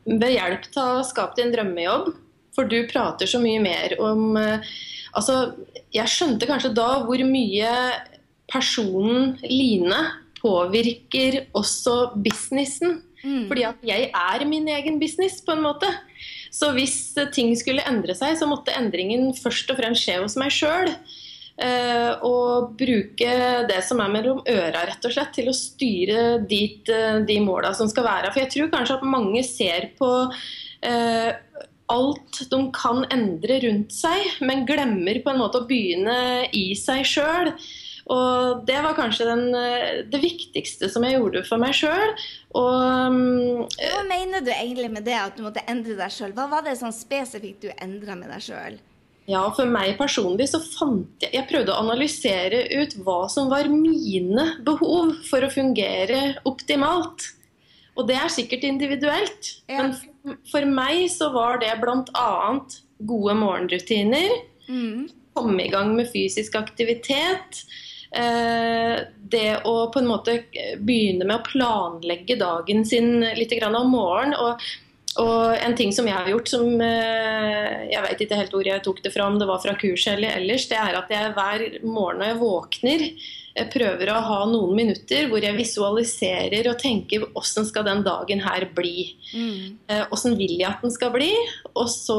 ved 0.09 0.33
hjelp 0.33 0.65
av 0.81 1.01
å 1.01 1.05
skape 1.07 1.37
din 1.39 1.53
drømmejobb, 1.53 2.09
for 2.53 2.69
du 2.69 2.79
prater 2.89 3.29
så 3.29 3.41
mye 3.41 3.61
mer 3.63 3.97
om 4.01 4.33
uh, 4.39 4.73
Altså, 5.13 5.53
jeg 5.93 6.09
skjønte 6.09 6.47
kanskje 6.49 6.71
da 6.73 7.03
hvor 7.05 7.21
mye 7.21 7.73
personen 8.49 9.35
Line 9.45 9.99
påvirker 10.39 11.51
også 11.53 12.15
businessen. 12.17 12.95
Mm. 13.21 13.43
Fordi 13.51 13.67
at 13.67 13.85
jeg 13.85 14.07
er 14.09 14.45
min 14.49 14.65
egen 14.73 14.97
business, 14.97 15.37
på 15.45 15.53
en 15.53 15.61
måte. 15.67 15.91
Så 16.53 16.69
hvis 16.75 16.97
ting 17.33 17.51
skulle 17.57 17.85
endre 17.89 18.15
seg, 18.17 18.37
så 18.37 18.47
måtte 18.49 18.75
endringen 18.77 19.31
først 19.37 19.71
og 19.73 19.79
fremst 19.79 20.05
skje 20.05 20.19
hos 20.21 20.37
meg 20.39 20.53
sjøl. 20.53 20.91
Eh, 21.53 22.11
og 22.25 22.71
bruke 22.79 23.33
det 23.69 23.81
som 23.85 23.99
er 24.01 24.13
mellom 24.13 24.39
øra, 24.49 24.87
rett 24.89 25.05
og 25.05 25.13
slett, 25.13 25.33
til 25.35 25.51
å 25.51 25.57
styre 25.57 26.23
dit 26.49 26.89
eh, 26.89 27.19
de 27.25 27.37
måla 27.45 27.73
som 27.77 27.89
skal 27.89 28.07
være. 28.07 28.31
For 28.33 28.43
jeg 28.43 28.53
tror 28.55 28.73
kanskje 28.73 28.97
at 28.99 29.05
mange 29.05 29.43
ser 29.45 29.91
på 29.99 30.09
eh, 30.85 31.31
alt 31.93 32.41
de 32.49 32.59
kan 32.73 33.03
endre 33.13 33.59
rundt 33.67 33.93
seg, 33.93 34.41
men 34.45 34.65
glemmer 34.69 35.21
på 35.21 35.33
en 35.33 35.41
måte 35.41 35.61
å 35.61 35.67
begynne 35.69 36.47
i 36.57 36.71
seg 36.79 37.05
sjøl. 37.05 37.53
Og 38.11 38.63
det 38.67 38.79
var 38.83 38.97
kanskje 38.97 39.27
den, 39.29 39.43
eh, 39.55 40.03
det 40.11 40.19
viktigste 40.19 40.89
som 40.91 41.05
jeg 41.07 41.15
gjorde 41.15 41.43
for 41.47 41.61
meg 41.61 41.75
sjøl. 41.77 42.15
Um, 42.53 43.63
Hva 43.79 44.01
mener 44.09 44.43
du 44.43 44.51
egentlig 44.51 44.89
med 44.91 45.05
det, 45.07 45.15
at 45.15 45.37
du 45.37 45.43
måtte 45.45 45.63
endre 45.71 45.95
deg 45.95 46.11
sjøl? 46.11 46.33
Hva 46.35 46.49
var 46.51 46.65
det 46.65 46.75
sånn 46.81 46.95
spesifikt 46.95 47.63
du 47.63 47.71
endra 47.77 48.17
med 48.19 48.33
deg 48.33 48.43
sjøl? 48.43 48.81
Ja, 49.29 49.45
for 49.55 49.69
meg 49.71 49.95
personlig 49.95 50.49
så 50.51 50.59
fant 50.59 51.23
jeg 51.23 51.31
Jeg 51.31 51.47
prøvde 51.47 51.71
å 51.71 51.79
analysere 51.79 52.65
ut 52.75 52.97
hva 53.05 53.21
som 53.31 53.47
var 53.47 53.69
mine 53.71 54.49
behov 54.67 55.13
for 55.29 55.45
å 55.45 55.51
fungere 55.53 56.35
optimalt. 56.49 57.29
Og 57.95 58.09
det 58.09 58.17
er 58.19 58.33
sikkert 58.33 58.65
individuelt. 58.67 59.53
Ja. 59.71 59.85
Men 59.85 60.35
for 60.51 60.67
meg 60.67 61.05
så 61.13 61.29
var 61.31 61.61
det 61.61 61.71
bl.a. 61.79 62.59
gode 62.99 63.35
morgenrutiner. 63.39 64.35
Mm. 64.67 65.07
Komme 65.37 65.65
i 65.65 65.71
gang 65.71 65.93
med 65.95 66.11
fysisk 66.11 66.57
aktivitet. 66.59 67.63
Eh, 68.13 68.99
det 69.33 69.49
å 69.65 69.75
på 69.89 70.01
en 70.03 70.07
måte 70.09 70.37
begynne 70.85 71.25
med 71.25 71.39
å 71.39 71.45
planlegge 71.47 72.37
dagen 72.37 72.83
sin 72.85 73.23
litt 73.37 73.53
om 73.65 73.89
morgenen. 73.89 74.35
Og, 74.37 74.65
og, 75.21 75.55
en 75.57 75.75
ting 75.77 75.93
som 75.95 76.07
jeg 76.09 76.17
har 76.17 76.29
gjort 76.29 76.49
som 76.49 76.81
eh, 76.81 77.89
Jeg 77.89 78.01
vet 78.05 78.21
ikke 78.25 78.39
helt 78.39 78.53
hvor 78.53 78.69
jeg 78.69 78.85
tok 78.85 79.01
det 79.05 79.13
fra, 79.15 79.29
om 79.29 79.39
det 79.41 79.49
var 79.49 79.63
fra 79.63 79.73
kurset 79.79 80.17
eller 80.17 80.37
ellers. 80.37 80.67
Det 80.69 80.77
er 80.77 80.99
at 80.99 81.13
jeg 81.13 81.33
hver 81.37 81.65
morgen 81.85 82.21
når 82.21 82.31
jeg 82.31 82.41
våkner, 82.43 83.07
jeg 83.53 83.69
prøver 83.69 84.09
å 84.09 84.21
ha 84.25 84.37
noen 84.49 84.73
minutter 84.77 85.27
hvor 85.29 85.43
jeg 85.45 85.53
visualiserer 85.53 86.71
og 86.71 86.79
tenker 86.81 87.21
hvordan 87.27 87.67
skal 87.69 87.85
den 87.85 88.01
dagen 88.05 88.41
her 88.41 88.65
bli. 88.73 89.11
Mm. 89.29 89.75
Hvordan 90.09 90.37
vil 90.39 90.55
jeg 90.57 90.69
at 90.71 90.81
den 90.81 90.93
skal 90.93 91.13
bli? 91.13 91.29
Og 91.73 91.85
så 91.91 92.17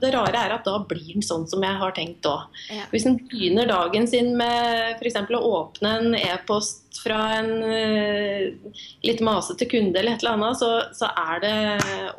Det 0.00 0.12
rare 0.12 0.42
er 0.44 0.54
at 0.58 0.68
da 0.68 0.76
blir 0.84 1.14
den 1.14 1.24
sånn 1.24 1.46
som 1.48 1.64
jeg 1.64 1.80
har 1.80 1.96
tenkt 1.96 2.28
òg. 2.28 2.44
Ja. 2.68 2.84
Hvis 2.92 3.08
en 3.08 3.16
begynner 3.16 3.70
dagen 3.70 4.08
sin 4.10 4.34
med 4.36 5.00
f.eks. 5.00 5.16
å 5.24 5.42
åpne 5.54 5.94
en 6.02 6.18
e-post 6.18 6.82
fra 7.00 7.20
en 7.40 7.50
uh, 7.64 8.76
litt 9.04 9.24
masete 9.24 9.66
kunde 9.70 9.98
eller 9.98 10.14
et 10.14 10.22
eller 10.22 10.36
annet, 10.36 10.60
så, 10.60 10.70
så 10.94 11.10
er 11.24 11.42
det 11.42 11.56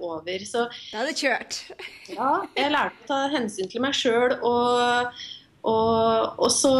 over. 0.03 0.45
Så, 0.49 0.65
da 0.91 1.03
er 1.03 1.11
det 1.11 1.17
kjørt. 1.21 1.61
ja, 2.11 2.33
jeg 2.57 2.73
lærte 2.73 3.05
å 3.05 3.09
ta 3.13 3.21
hensyn 3.33 3.69
til 3.71 3.85
meg 3.85 3.95
sjøl 3.97 4.39
og 4.41 5.25
og, 5.65 6.39
og, 6.39 6.49
så 6.53 6.71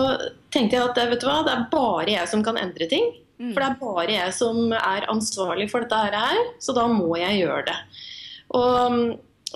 tenkte 0.54 0.78
jeg 0.78 0.86
at 0.86 1.00
vet 1.10 1.22
du 1.22 1.28
hva, 1.28 1.42
det 1.46 1.54
er 1.56 1.70
bare 1.72 2.10
jeg 2.12 2.32
som 2.32 2.44
kan 2.46 2.60
endre 2.62 2.88
ting. 2.92 3.14
Mm. 3.42 3.52
For 3.52 3.60
det 3.60 3.68
er 3.68 3.80
bare 3.82 4.12
jeg 4.14 4.34
som 4.38 4.74
er 4.78 5.08
ansvarlig 5.12 5.68
for 5.72 5.84
dette 5.84 6.20
her, 6.22 6.42
så 6.64 6.76
da 6.76 6.86
må 6.92 7.16
jeg 7.20 7.42
gjøre 7.42 7.66
det. 7.68 7.78
Og 8.56 9.00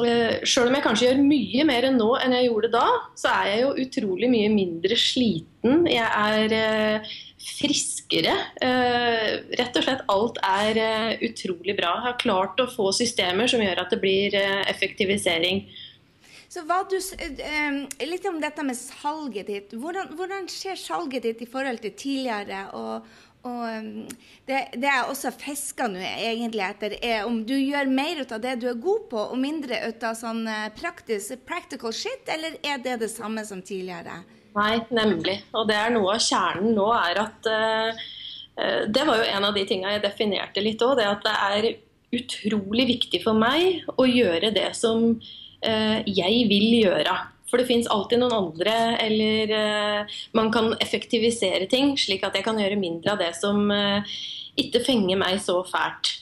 uh, 0.01 0.33
Sjøl 0.47 0.71
om 0.71 0.75
jeg 0.75 0.85
kanskje 0.85 1.07
gjør 1.07 1.23
mye 1.23 1.65
mer 1.67 1.87
enn 1.87 1.99
nå 2.01 2.09
enn 2.19 2.35
jeg 2.35 2.49
gjorde 2.49 2.73
da, 2.73 2.85
så 3.19 3.31
er 3.37 3.51
jeg 3.53 3.63
jo 3.63 3.71
utrolig 3.85 4.29
mye 4.33 4.51
mindre 4.51 4.97
sliten. 4.99 5.85
Jeg 5.91 6.09
er 6.09 6.55
uh, 6.57 7.17
friskere. 7.59 8.35
Uh, 8.59 9.53
rett 9.61 9.79
og 9.79 9.85
slett 9.85 10.03
alt 10.11 10.41
er 10.43 10.81
utrolig 11.29 11.77
bra. 11.77 11.93
Jeg 11.99 12.07
har 12.09 12.19
klart 12.25 12.63
å 12.63 12.67
få 12.71 12.89
systemer 12.97 13.51
som 13.51 13.63
gjør 13.63 13.85
at 13.85 13.93
det 13.93 14.01
blir 14.03 14.35
effektivisering. 14.65 15.67
Så 16.49 16.61
du, 16.89 16.97
eh, 16.97 18.07
Litt 18.09 18.25
om 18.25 18.41
dette 18.41 18.63
med 18.65 18.77
salget 18.77 19.47
ditt. 19.47 19.73
Hvordan, 19.77 20.15
hvordan 20.17 20.47
skjer 20.49 20.77
salget 20.81 21.23
ditt 21.23 21.41
i 21.45 21.49
forhold 21.49 21.81
til 21.83 21.93
tidligere? 21.93 22.63
og, 22.73 23.05
og 23.47 23.67
det, 24.47 24.57
det 24.73 24.87
jeg 24.89 25.05
også 25.07 25.31
fisker 25.39 25.91
nå 25.93 26.01
egentlig 26.01 26.63
etter, 26.65 26.95
er 27.05 27.27
om 27.27 27.37
du 27.47 27.53
gjør 27.53 27.87
mer 27.87 28.19
ut 28.19 28.33
av 28.35 28.41
det 28.43 28.57
du 28.59 28.65
er 28.67 28.81
god 28.81 29.05
på, 29.11 29.21
og 29.31 29.37
mindre 29.39 29.77
ut 29.85 30.03
av 30.03 30.17
sånn 30.17 30.41
eh, 30.49 30.71
praktisk, 30.75 31.37
practical 31.47 31.93
shit, 31.95 32.25
eller 32.27 32.57
er 32.65 32.81
det 32.83 32.97
det 33.05 33.11
samme 33.13 33.45
som 33.47 33.61
tidligere? 33.61 34.17
Nei, 34.57 34.79
nemlig. 34.89 35.37
Og 35.53 35.69
det 35.69 35.77
er 35.77 35.93
noe 35.93 36.17
av 36.17 36.23
kjernen 36.25 36.73
nå 36.75 36.87
er 36.97 37.19
at 37.21 37.47
uh, 37.53 38.07
Det 38.89 39.03
var 39.05 39.21
jo 39.21 39.27
en 39.29 39.45
av 39.45 39.53
de 39.55 39.61
tinga 39.69 39.91
jeg 39.93 40.01
definerte 40.03 40.63
litt 40.65 40.81
òg, 40.81 40.97
det 40.97 41.05
at 41.05 41.21
det 41.23 41.35
er 41.45 41.67
utrolig 42.17 42.87
viktig 42.89 43.21
for 43.21 43.37
meg 43.37 43.85
å 44.01 44.07
gjøre 44.09 44.49
det 44.51 44.71
som 44.75 45.13
Eh, 45.13 45.48
jeg 45.61 46.45
vil 46.49 46.67
gjøre. 46.79 47.15
For 47.49 47.59
det 47.59 47.67
fins 47.67 47.89
alltid 47.89 48.21
noen 48.21 48.35
andre, 48.35 48.75
eller 49.01 49.53
uh, 49.57 50.17
man 50.37 50.51
kan 50.53 50.71
effektivisere 50.83 51.65
ting, 51.71 51.95
slik 51.97 52.23
at 52.27 52.37
jeg 52.37 52.45
kan 52.45 52.59
gjøre 52.61 52.77
mindre 52.79 53.15
av 53.15 53.23
det 53.23 53.31
som 53.39 53.65
uh, 53.73 54.05
ikke 54.59 54.83
fenger 54.85 55.19
meg 55.19 55.41
så 55.41 55.59
fælt. 55.67 56.13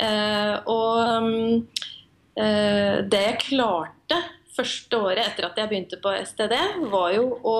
Og 0.00 1.00
um, 1.04 1.66
det 2.32 3.18
jeg 3.20 3.40
klarte 3.42 4.16
første 4.60 4.98
året 4.98 5.22
etter 5.24 5.46
at 5.46 5.58
jeg 5.58 5.70
begynte 5.70 5.98
på 6.02 6.12
STD, 6.24 6.54
var 6.92 7.10
jo 7.14 7.26
å 7.46 7.58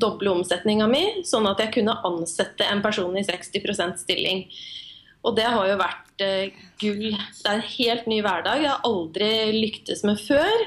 doble 0.00 0.32
omsetninga 0.36 0.88
mi, 0.90 1.02
sånn 1.26 1.48
at 1.50 1.62
jeg 1.62 1.74
kunne 1.78 1.96
ansette 2.06 2.66
en 2.68 2.82
person 2.84 3.16
i 3.18 3.24
60% 3.26 4.02
stilling. 4.04 4.44
Og 5.26 5.34
det 5.36 5.46
har 5.48 5.66
jo 5.66 5.78
vært 5.80 6.24
eh, 6.24 6.58
gull. 6.80 7.10
Det 7.10 7.48
er 7.48 7.56
en 7.56 7.70
helt 7.74 8.08
ny 8.10 8.20
hverdag. 8.24 8.62
Jeg 8.62 8.72
har 8.72 8.86
aldri 8.86 9.30
lyktes 9.56 10.04
med 10.06 10.20
før. 10.22 10.66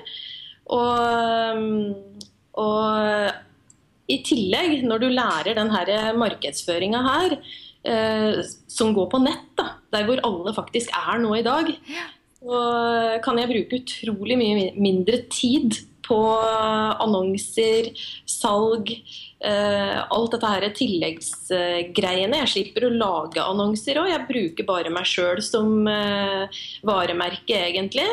Og, 0.71 1.61
mm, 1.61 2.21
og 2.61 4.11
i 4.11 4.19
tillegg, 4.27 4.81
når 4.87 5.03
du 5.03 5.09
lærer 5.11 5.57
denne 5.57 5.99
markedsføringa 6.19 7.03
her, 7.07 7.37
eh, 7.87 8.41
som 8.67 8.95
går 8.95 9.07
på 9.11 9.21
nett, 9.23 9.47
da, 9.59 9.69
der 9.93 10.07
hvor 10.07 10.23
alle 10.27 10.55
faktisk 10.55 10.91
er 10.95 11.21
nå 11.23 11.35
i 11.39 11.45
dag, 11.47 11.71
så 12.41 12.59
kan 13.23 13.37
jeg 13.37 13.51
bruke 13.51 13.81
utrolig 13.83 14.37
mye 14.39 14.71
mindre 14.81 15.23
tid 15.31 15.77
på 16.05 16.19
annonser, 17.01 17.91
salg, 18.29 18.91
eh, 19.39 19.97
alt 20.01 20.35
dette 20.35 20.51
her 20.53 20.67
tilleggsgreiene. 20.77 22.41
Jeg 22.43 22.53
slipper 22.55 22.87
å 22.87 22.93
lage 22.93 23.43
annonser 23.43 24.01
òg, 24.01 24.11
jeg 24.11 24.29
bruker 24.29 24.67
bare 24.67 24.93
meg 24.93 25.09
sjøl 25.09 25.43
som 25.45 25.87
eh, 25.89 26.63
varemerke, 26.87 27.59
egentlig. 27.71 28.07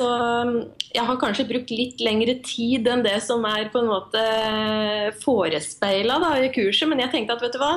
Så 0.00 0.08
mm, 0.08 0.54
jeg 0.94 1.04
har 1.06 1.18
kanskje 1.20 1.48
brukt 1.48 1.72
litt 1.74 2.00
lengre 2.00 2.38
tid 2.46 2.88
enn 2.88 3.04
det 3.04 3.18
som 3.24 3.44
er 3.48 3.68
på 3.72 3.82
en 3.82 3.90
måte 3.90 4.22
forespeila 5.20 6.16
i 6.40 6.48
kurset, 6.54 6.88
men 6.88 7.02
jeg 7.04 7.12
tenkte 7.12 7.36
at 7.36 7.44
vet 7.44 7.56
du 7.56 7.60
hva, 7.60 7.74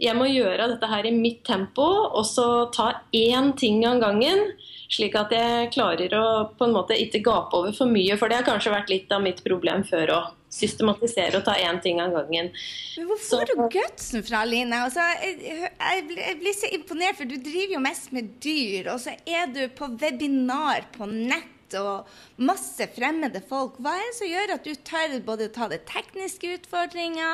jeg 0.00 0.16
må 0.16 0.28
gjøre 0.30 0.70
dette 0.72 0.88
her 0.88 1.08
i 1.08 1.12
mitt 1.12 1.42
tempo, 1.46 1.84
og 2.08 2.24
så 2.28 2.48
ta 2.72 2.92
én 3.16 3.52
ting 3.60 3.84
av 3.88 4.00
gangen. 4.00 4.48
Slik 4.92 5.16
at 5.18 5.32
jeg 5.34 5.70
klarer 5.74 6.12
å 6.14 6.26
på 6.54 6.68
en 6.68 6.74
måte 6.76 6.96
ikke 6.98 7.22
gape 7.26 7.58
over 7.58 7.74
for 7.74 7.90
mye, 7.90 8.14
for 8.18 8.30
det 8.30 8.40
har 8.40 8.46
kanskje 8.46 8.74
vært 8.74 8.92
litt 8.92 9.14
av 9.14 9.24
mitt 9.24 9.42
problem 9.46 9.82
før 9.88 10.12
òg. 10.14 10.34
Systematisere 10.56 11.40
og 11.40 11.44
ta 11.44 11.56
én 11.58 11.80
ting 11.82 11.98
av 12.00 12.14
gangen. 12.14 12.52
Men 12.96 13.08
Hvor 13.10 13.18
får 13.20 13.50
du 13.50 13.64
gutsen 13.74 14.22
fra, 14.24 14.44
Line? 14.46 14.78
Altså, 14.86 15.02
jeg, 15.20 15.66
jeg, 15.74 16.38
blir 16.40 16.54
så 16.56 16.70
imponert, 16.72 17.18
for 17.18 17.28
du 17.28 17.34
driver 17.34 17.76
jo 17.76 17.82
mest 17.82 18.14
med 18.14 18.30
dyr. 18.40 18.92
Og 18.94 19.02
så 19.02 19.16
er 19.26 19.50
du 19.52 19.66
på 19.76 19.90
webinar 19.98 20.86
på 20.94 21.10
nett 21.10 21.55
og 21.74 22.06
masse 22.38 22.86
fremmede 22.94 23.40
folk. 23.48 23.78
Hva 23.82 23.96
er 23.96 24.04
det 24.06 24.16
som 24.18 24.28
gjør 24.30 24.52
at 24.54 24.66
du 24.66 24.74
tør 24.86 25.14
både 25.26 25.48
ta 25.54 25.68
det 25.72 25.80
tekniske 25.88 26.52
utfordringa 26.58 27.30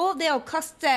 og 0.00 0.20
det 0.20 0.30
å 0.32 0.42
kaste 0.46 0.92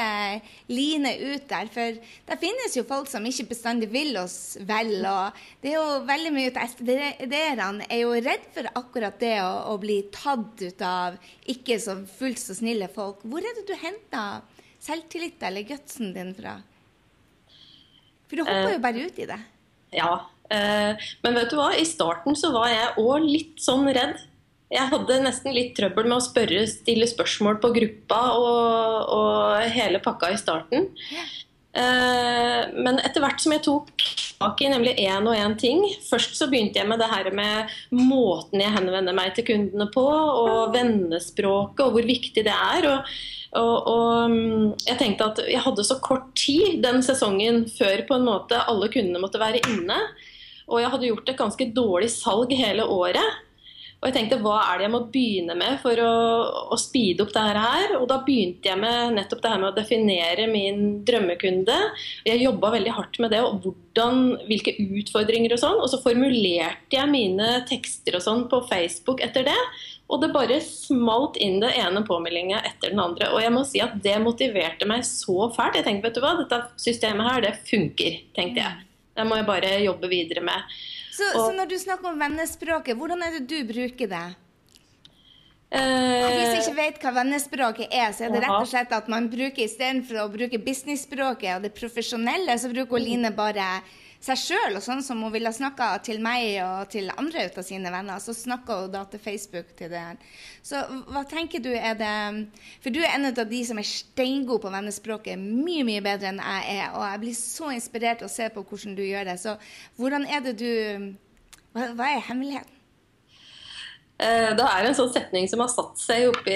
Line 0.69 1.15
ut 1.21 1.47
der? 1.49 1.71
For 1.73 1.97
det 2.29 2.37
finnes 2.41 2.75
jo 2.77 2.85
folk 2.87 3.09
som 3.11 3.25
ikke 3.25 3.47
bestandig 3.53 3.89
vil 3.93 4.13
oss 4.21 4.57
vel. 4.67 4.99
Og 5.01 5.41
det 5.63 5.73
er 5.73 5.79
jo 5.79 6.03
veldig 6.09 6.35
mye 6.35 6.51
av 6.53 6.75
STD-erne 6.75 7.89
er 7.89 8.03
jo 8.03 8.13
redd 8.13 8.45
for 8.53 8.69
akkurat 8.83 9.17
det 9.23 9.39
å, 9.41 9.49
å, 9.73 9.79
bli 9.81 10.01
tatt 10.13 10.61
ut 10.61 10.85
av 10.85 11.17
ikke 11.51 11.79
så 11.81 11.97
fullt 12.17 12.43
så 12.43 12.59
snille 12.59 12.91
folk. 12.93 13.25
Hvor 13.25 13.41
er 13.41 13.57
det 13.57 13.65
du 13.71 13.75
henter 13.79 14.45
selvtillit 14.85 15.41
eller 15.45 15.65
gutsen 15.65 16.13
din 16.15 16.35
fra? 16.37 16.59
For 18.25 18.37
du 18.37 18.45
hopper 18.45 18.73
jo 18.75 18.81
bare 18.81 19.09
ut 19.09 19.19
i 19.21 19.27
det. 19.29 19.41
Ja, 19.95 20.13
Eh, 20.25 20.34
men 20.49 21.37
vet 21.37 21.51
du 21.51 21.57
hva, 21.57 21.71
i 21.73 21.85
starten 21.87 22.37
så 22.37 22.51
var 22.53 22.69
jeg 22.69 22.95
òg 23.01 23.25
litt 23.25 23.61
sånn 23.61 23.87
redd. 23.89 24.19
Jeg 24.73 24.89
hadde 24.91 25.21
nesten 25.21 25.53
litt 25.53 25.75
trøbbel 25.77 26.07
med 26.09 26.17
å 26.17 26.25
spørre, 26.25 26.65
stille 26.69 27.07
spørsmål 27.09 27.59
på 27.63 27.71
gruppa 27.75 28.21
og, 28.37 29.09
og 29.13 29.73
hele 29.75 30.01
pakka 30.03 30.31
i 30.33 30.39
starten. 30.41 30.87
Eh, 31.75 32.61
men 32.73 33.01
etter 33.03 33.23
hvert 33.23 33.41
som 33.43 33.53
jeg 33.53 33.65
tok 33.65 34.05
tak 34.39 34.61
i, 34.63 34.69
nemlig 34.71 34.95
én 35.05 35.27
og 35.27 35.37
én 35.37 35.55
ting. 35.59 35.85
Først 36.07 36.37
så 36.39 36.49
begynte 36.51 36.81
jeg 36.81 36.89
med 36.89 37.01
det 37.01 37.11
her 37.11 37.29
med 37.35 37.71
måten 37.93 38.63
jeg 38.63 38.73
henvender 38.73 39.15
meg 39.15 39.33
til 39.35 39.47
kundene 39.47 39.87
på, 39.93 40.03
og 40.05 40.75
vennespråket, 40.75 41.85
og 41.85 41.97
hvor 41.97 42.13
viktig 42.13 42.45
det 42.47 42.59
er. 42.75 42.91
og 42.91 43.17
og, 43.55 43.87
og, 43.87 44.31
mm, 44.31 44.71
jeg 44.83 44.97
tenkte 44.99 45.27
at 45.29 45.37
jeg 45.47 45.61
hadde 45.63 45.83
så 45.87 45.95
kort 46.03 46.27
tid 46.35 46.81
den 46.83 46.99
sesongen 47.05 47.61
før 47.71 48.01
på 48.07 48.17
en 48.17 48.25
måte 48.27 48.59
alle 48.67 48.89
kundene 48.91 49.21
måtte 49.23 49.39
være 49.39 49.61
inne. 49.63 49.95
Og 50.69 50.81
jeg 50.81 50.93
hadde 50.93 51.09
gjort 51.11 51.31
et 51.31 51.41
ganske 51.41 51.71
dårlig 51.75 52.11
salg 52.13 52.53
hele 52.57 52.87
året. 52.89 53.41
Og 54.05 54.11
jeg 54.11 54.19
tenkte 54.19 54.37
hva 54.43 54.59
er 54.67 54.77
det 54.77 54.85
jeg 54.85 54.93
må 54.93 54.99
begynne 55.09 55.55
med 55.57 55.79
for 55.81 55.97
å, 55.97 56.09
å 56.75 56.77
speede 56.77 57.23
opp 57.23 57.31
det 57.33 57.45
her? 57.57 57.95
Og 57.97 58.03
da 58.11 58.19
begynte 58.21 58.69
jeg 58.69 58.77
med 58.77 59.15
nettopp 59.15 59.41
det 59.41 59.49
her 59.49 59.61
med 59.63 59.71
å 59.71 59.77
definere 59.77 60.45
min 60.51 60.83
drømmekunde. 61.07 61.77
Jeg 62.27 62.43
jobba 62.43 62.75
veldig 62.75 62.93
hardt 62.99 63.17
med 63.23 63.33
det, 63.33 63.41
og 63.41 63.65
hvordan, 63.65 64.21
hvilke 64.45 64.75
utfordringer 64.83 65.55
og 65.55 65.63
sånn. 65.63 65.81
Og 65.81 65.89
så 65.89 66.01
formulerte 66.03 66.99
jeg 66.99 67.13
mine 67.15 67.49
tekster 67.65 68.19
og 68.19 68.25
sånn 68.27 68.45
på 68.51 68.61
Facebook 68.69 69.25
etter 69.25 69.49
det. 69.49 69.59
Og 70.05 70.21
det 70.21 70.33
bare 70.35 70.61
smalt 70.61 71.41
inn 71.41 71.57
det 71.63 71.73
ene 71.81 72.05
påmeldinga 72.05 72.61
etter 72.61 72.93
den 72.93 73.01
andre. 73.01 73.31
Og 73.33 73.41
jeg 73.41 73.57
må 73.57 73.65
si 73.65 73.81
at 73.81 73.97
det 74.05 74.19
motiverte 74.21 74.85
meg 74.85 75.01
så 75.09 75.49
fælt. 75.55 75.79
Jeg 75.79 75.89
tenkte, 75.89 76.11
vet 76.11 76.19
du 76.19 76.25
hva, 76.27 76.37
dette 76.43 76.61
systemet 76.77 77.31
her, 77.31 77.47
det 77.47 77.57
funker, 77.65 78.21
tenkte 78.37 78.67
jeg. 78.67 78.84
Det 79.15 79.23
må 79.27 79.37
jeg 79.39 79.47
bare 79.47 79.75
jobbe 79.85 80.09
videre 80.11 80.43
med. 80.43 80.73
Så, 81.15 81.27
og, 81.31 81.45
så 81.47 81.51
når 81.55 81.69
du 81.71 81.77
snakker 81.79 82.11
om 82.11 82.19
vennespråket, 82.19 82.97
hvordan 82.99 83.23
er 83.23 83.37
det 83.37 83.45
du 83.47 83.61
bruker 83.69 84.09
det? 84.11 84.25
Hvis 85.75 86.51
jeg 86.53 86.61
ikke 86.61 86.77
vet 86.77 86.99
hva 87.03 87.11
vennespråket 87.17 87.93
er, 87.95 88.11
så 88.15 88.27
er 88.27 88.35
det 88.35 88.43
rett 88.45 88.57
og 88.61 88.69
slett 88.69 88.93
at 88.95 89.07
man 89.11 89.27
bruker 89.31 89.65
istedenfor 89.65 90.21
å 90.21 90.31
bruke 90.31 90.59
businessspråket 90.61 91.57
og 91.57 91.65
det 91.65 91.73
profesjonelle, 91.75 92.55
så 92.59 92.69
bruker 92.71 93.01
Line 93.01 93.31
bare 93.35 93.65
seg 94.23 94.39
sjøl, 94.39 94.77
og 94.77 94.83
sånn 94.83 95.03
som 95.05 95.21
hun 95.23 95.33
ville 95.33 95.51
snakka 95.53 95.89
til 96.05 96.21
meg 96.23 96.59
og 96.63 96.89
til 96.93 97.11
andre 97.13 97.47
av 97.49 97.65
sine 97.67 97.91
venner, 97.93 98.21
så 98.23 98.33
snakka 98.35 98.79
hun 98.83 98.93
da 98.93 99.03
til 99.09 99.21
Facebook 99.21 99.73
til 99.77 99.91
det. 99.93 100.03
Så 100.65 100.81
hva 101.11 101.25
tenker 101.29 101.63
du 101.63 101.71
er 101.75 101.97
det 101.99 102.13
For 102.83 102.93
du 102.93 103.01
er 103.03 103.13
en 103.13 103.29
av 103.29 103.41
de 103.49 103.61
som 103.67 103.79
er 103.81 103.87
steingod 103.87 104.63
på 104.63 104.73
vennespråket, 104.73 105.39
mye, 105.39 105.85
mye 105.87 106.03
bedre 106.05 106.31
enn 106.31 106.41
jeg 106.41 106.79
er, 106.79 106.87
og 106.95 107.05
jeg 107.05 107.23
blir 107.25 107.37
så 107.39 107.73
inspirert 107.75 108.25
å 108.25 108.31
se 108.31 108.49
på 108.53 108.65
hvordan 108.65 108.97
du 108.97 109.03
gjør 109.05 109.29
det. 109.29 109.39
Så 109.41 109.57
hvordan 109.99 110.25
er 110.25 110.45
det 110.45 110.57
du 110.61 110.71
Hva, 111.75 111.89
hva 111.91 112.07
er 112.07 112.23
hemmeligheten? 112.23 112.74
Eh, 114.15 114.51
det 114.55 114.63
er 114.63 114.85
en 114.87 114.95
sånn 114.95 115.11
setning 115.11 115.47
som 115.51 115.59
har 115.59 115.67
satt 115.67 115.99
seg 115.99 116.29
oppi 116.29 116.55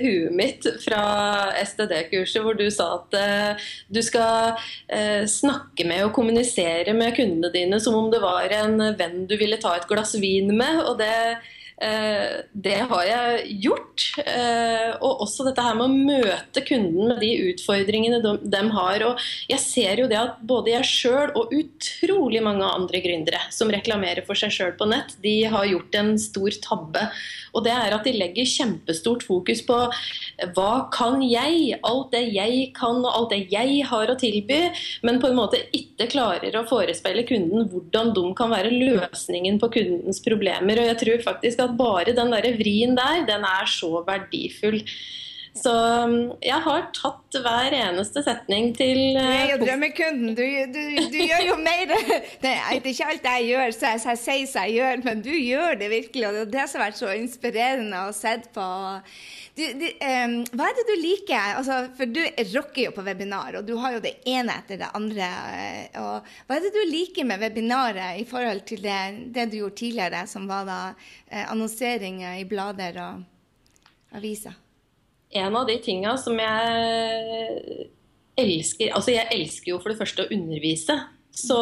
huet 0.00 0.32
mitt 0.32 0.64
fra 0.80 1.02
STD-kurset, 1.60 2.40
hvor 2.40 2.56
du 2.56 2.64
sa 2.72 2.86
at 2.94 3.16
eh, 3.20 3.66
du 3.92 4.00
skal 4.04 4.56
eh, 4.88 5.26
snakke 5.28 5.84
med 5.84 6.06
og 6.06 6.14
kommunisere 6.16 6.96
med 6.96 7.12
kundene 7.18 7.52
dine 7.52 7.80
som 7.84 7.98
om 7.98 8.08
det 8.12 8.22
var 8.24 8.48
en 8.62 8.80
venn 8.96 9.26
du 9.28 9.36
ville 9.36 9.60
ta 9.60 9.74
et 9.76 9.88
glass 9.90 10.16
vin 10.22 10.48
med. 10.56 10.80
og 10.86 10.96
det 11.02 11.12
det 11.76 12.78
har 12.88 13.02
jeg 13.04 13.56
gjort. 13.66 14.04
Eh, 14.22 14.94
og 14.96 15.22
også 15.26 15.44
dette 15.44 15.64
her 15.64 15.76
med 15.76 15.86
å 15.86 16.22
møte 16.22 16.62
kunden 16.64 17.10
med 17.10 17.20
de 17.20 17.32
utfordringene 17.50 18.22
de, 18.24 18.32
de 18.48 18.62
har. 18.72 19.04
Og 19.04 19.26
jeg 19.50 19.60
ser 19.62 20.00
jo 20.00 20.08
det 20.10 20.18
at 20.20 20.38
både 20.48 20.72
jeg 20.72 20.88
sjøl 20.88 21.34
og 21.36 21.52
utrolig 21.56 22.40
mange 22.44 22.64
andre 22.66 23.02
gründere 23.04 23.42
som 23.52 23.72
reklamerer 23.72 24.24
for 24.26 24.38
seg 24.38 24.54
sjøl 24.54 24.76
på 24.78 24.88
nett, 24.88 25.16
de 25.24 25.36
har 25.52 25.68
gjort 25.68 26.00
en 26.00 26.14
stor 26.20 26.56
tabbe. 26.64 27.04
Og 27.56 27.64
det 27.64 27.72
er 27.72 27.94
at 27.96 28.04
de 28.04 28.12
legger 28.16 28.48
kjempestort 28.48 29.24
fokus 29.26 29.62
på 29.66 29.78
hva 30.56 30.72
kan 30.92 31.22
jeg? 31.24 31.78
Alt 31.86 32.12
det 32.12 32.26
jeg 32.34 32.70
kan 32.76 33.00
og 33.02 33.12
alt 33.12 33.32
det 33.32 33.46
jeg 33.52 33.82
har 33.88 34.12
å 34.12 34.18
tilby. 34.20 34.60
Men 35.06 35.20
på 35.22 35.30
en 35.30 35.38
måte 35.38 35.60
ikke 35.76 36.08
klarer 36.12 36.56
å 36.56 36.66
forespeile 36.68 37.24
kunden 37.28 37.68
hvordan 37.72 38.12
de 38.16 38.24
kan 38.36 38.52
være 38.52 38.72
løsningen 38.72 39.60
på 39.60 39.70
kundens 39.78 40.20
problemer. 40.24 40.80
Og 40.80 40.90
jeg 40.90 41.00
tror 41.02 41.24
faktisk 41.30 41.64
at 41.64 41.65
bare 41.78 42.14
den 42.16 42.34
der 42.34 42.50
vrien 42.58 42.96
der, 42.98 43.22
den 43.28 43.46
er 43.46 43.70
så 43.70 44.02
verdifull. 44.06 44.82
Så 45.56 45.72
um, 46.04 46.16
jeg 46.44 46.58
har 46.66 46.82
tatt 46.96 47.38
hver 47.40 47.72
eneste 47.72 48.20
setning 48.24 48.74
til 48.76 48.98
Jeg 49.16 49.52
er 49.54 49.54
uh, 49.54 49.62
drømmekunden. 49.62 50.34
Du, 50.36 50.42
du, 50.74 50.82
du 51.14 51.16
gjør 51.22 51.46
jo 51.46 51.56
mer 51.62 51.94
Det 52.44 52.52
er 52.52 52.76
ikke 52.76 53.08
alt 53.08 53.28
jeg 53.30 53.48
gjør, 53.52 53.72
så 53.72 53.94
jeg, 53.94 54.02
jeg 54.10 54.20
sier 54.20 54.50
så 54.50 54.66
jeg 54.66 54.76
gjør, 54.80 55.02
men 55.06 55.24
du 55.24 55.32
gjør 55.32 55.80
det 55.80 55.88
virkelig. 55.92 56.28
Og 56.28 56.36
det 56.36 56.44
er 56.44 56.52
det 56.58 56.66
som 56.68 56.82
har 56.82 56.90
vært 56.90 57.00
så 57.00 57.14
inspirerende 57.16 58.04
å 58.04 58.12
se 58.16 58.36
på. 58.52 58.68
Du, 59.56 59.62
du, 59.80 59.86
um, 59.88 60.34
hva 60.52 60.66
er 60.68 60.74
det 60.76 60.84
du 60.84 60.94
liker? 61.00 61.54
Altså, 61.56 61.78
for 61.96 62.10
du 62.12 62.20
rocker 62.52 62.82
jo 62.82 62.90
på 62.92 63.04
webinar, 63.06 63.56
og 63.56 63.64
du 63.64 63.72
har 63.80 63.94
jo 63.96 64.02
det 64.04 64.18
ene 64.28 64.58
etter 64.60 64.82
det 64.82 64.90
andre. 64.98 65.30
Uh, 65.94 66.02
og 66.02 66.28
hva 66.44 66.58
er 66.58 66.66
det 66.66 66.74
du 66.74 66.82
liker 66.90 67.24
med 67.28 67.40
webinaret 67.40 68.20
i 68.20 68.28
forhold 68.28 68.66
til 68.68 68.84
det, 68.84 69.00
det 69.32 69.48
du 69.52 69.62
gjorde 69.62 69.80
tidligere, 69.80 70.26
som 70.28 70.44
var 70.50 70.68
da 70.68 70.78
uh, 70.92 71.44
annonseringer 71.46 72.36
i 72.42 72.46
blader 72.48 73.00
og 73.00 74.14
aviser? 74.20 74.60
en 75.30 75.56
av 75.56 75.66
de 75.66 75.76
tinga 75.82 76.16
som 76.18 76.38
jeg 76.40 77.86
elsker 78.36 78.92
Altså, 78.94 79.14
jeg 79.14 79.28
elsker 79.32 79.72
jo 79.72 79.80
for 79.80 79.92
det 79.92 80.00
første 80.00 80.26
å 80.26 80.32
undervise. 80.34 80.96
Så 81.36 81.56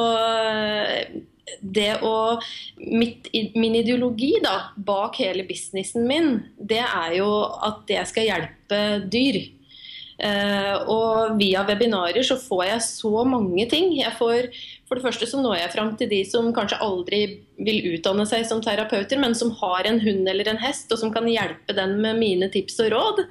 det 1.60 1.98
å 2.04 2.38
mitt, 2.78 3.28
Min 3.54 3.76
ideologi 3.76 4.32
da, 4.44 4.70
bak 4.76 5.18
hele 5.20 5.44
businessen 5.48 6.06
min, 6.08 6.38
det 6.56 6.82
er 6.82 7.18
jo 7.18 7.28
at 7.64 7.90
jeg 7.90 8.10
skal 8.10 8.30
hjelpe 8.30 8.80
dyr. 9.12 9.42
Uh, 10.14 10.78
og 10.86 11.40
via 11.40 11.64
webinarer 11.66 12.22
så 12.22 12.36
får 12.38 12.62
jeg 12.68 12.82
så 12.86 13.24
mange 13.26 13.66
ting. 13.70 13.90
Jeg 13.98 14.14
får, 14.14 14.46
for 14.86 14.96
det 14.96 15.04
første 15.08 15.26
så 15.26 15.40
når 15.42 15.58
jeg 15.58 15.72
fram 15.74 15.90
til 15.98 16.10
de 16.12 16.20
som 16.28 16.52
kanskje 16.54 16.78
aldri 16.86 17.20
vil 17.66 17.96
utdanne 17.96 18.26
seg 18.30 18.46
som 18.46 18.62
terapeuter, 18.62 19.18
men 19.20 19.34
som 19.34 19.50
har 19.58 19.90
en 19.90 19.98
hund 20.04 20.30
eller 20.30 20.52
en 20.52 20.62
hest, 20.62 20.86
og 20.94 21.02
som 21.02 21.10
kan 21.14 21.26
hjelpe 21.28 21.74
den 21.74 21.98
med 22.04 22.20
mine 22.22 22.50
tips 22.54 22.78
og 22.86 22.92
råd. 22.94 23.24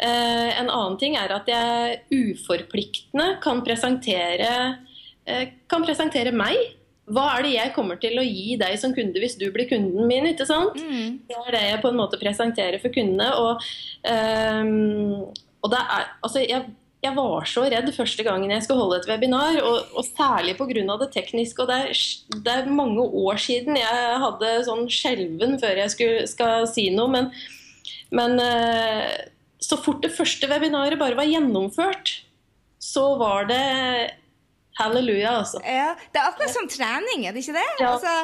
Uh, 0.00 0.50
en 0.56 0.66
annen 0.66 0.98
ting 0.98 1.14
er 1.20 1.30
at 1.36 1.48
jeg 1.50 2.00
uforpliktende 2.10 3.36
kan 3.44 3.62
presentere, 3.62 4.52
uh, 5.30 5.44
kan 5.70 5.86
presentere 5.86 6.34
meg. 6.34 6.79
Hva 7.10 7.26
er 7.34 7.46
det 7.46 7.54
jeg 7.56 7.74
kommer 7.74 7.98
til 8.00 8.18
å 8.20 8.24
gi 8.26 8.56
deg 8.60 8.76
som 8.78 8.94
kunde 8.94 9.22
hvis 9.22 9.38
du 9.40 9.48
blir 9.54 9.68
kunden 9.70 10.06
min? 10.10 10.28
ikke 10.30 10.46
sant? 10.48 10.78
Mm. 10.78 11.20
Det 11.26 11.38
er 11.38 11.56
det 11.56 11.62
jeg 11.66 11.80
på 11.82 11.90
en 11.90 11.98
måte 11.98 12.20
presenterer 12.20 12.82
for 12.82 12.94
kundene. 12.94 13.30
og 13.34 13.64
um, 14.06 15.32
og 15.60 15.72
det 15.72 15.80
er, 15.80 16.06
altså 16.24 16.40
jeg, 16.40 16.68
jeg, 17.04 17.12
var 17.16 17.48
så 17.48 17.66
redd 17.68 17.90
første 17.92 18.24
gangen 18.24 18.52
jeg 18.52 18.64
skulle 18.64 18.80
holde 18.80 19.00
et 19.00 19.08
webinar, 19.10 19.58
og, 19.60 19.90
og 19.92 20.06
særlig 20.06 20.56
pga. 20.56 20.96
det 21.02 21.10
tekniske. 21.16 21.62
og 21.62 21.68
det 21.68 21.80
er, 21.82 22.04
det 22.46 22.54
er, 22.54 22.70
mange 22.70 23.02
år 23.02 23.40
siden 23.40 23.76
jeg 23.76 24.22
hadde 24.24 24.54
sånn 24.68 24.86
skjelven 24.88 25.58
før 25.60 25.82
jeg 25.82 25.94
skulle, 25.96 26.24
skal 26.30 26.66
si 26.70 26.88
noe. 26.94 27.10
Men, 27.12 27.28
men 28.14 28.40
uh, 28.40 29.12
så 29.60 29.76
fort 29.76 30.02
det 30.04 30.14
første 30.16 30.48
webinaret 30.48 31.00
bare 31.00 31.18
var 31.18 31.28
gjennomført, 31.28 32.20
så 32.80 33.12
var 33.20 33.50
det 33.50 33.64
Halleluja, 34.80 35.34
altså. 35.42 35.60
Ja, 35.64 35.92
Det 36.12 36.20
er 36.22 36.30
akkurat 36.30 36.54
som 36.54 36.68
trening, 36.70 37.26
er 37.26 37.36
det 37.36 37.44
ikke 37.44 37.58
det? 37.58 37.68
Ja. 37.80 37.92
Altså, 37.92 38.14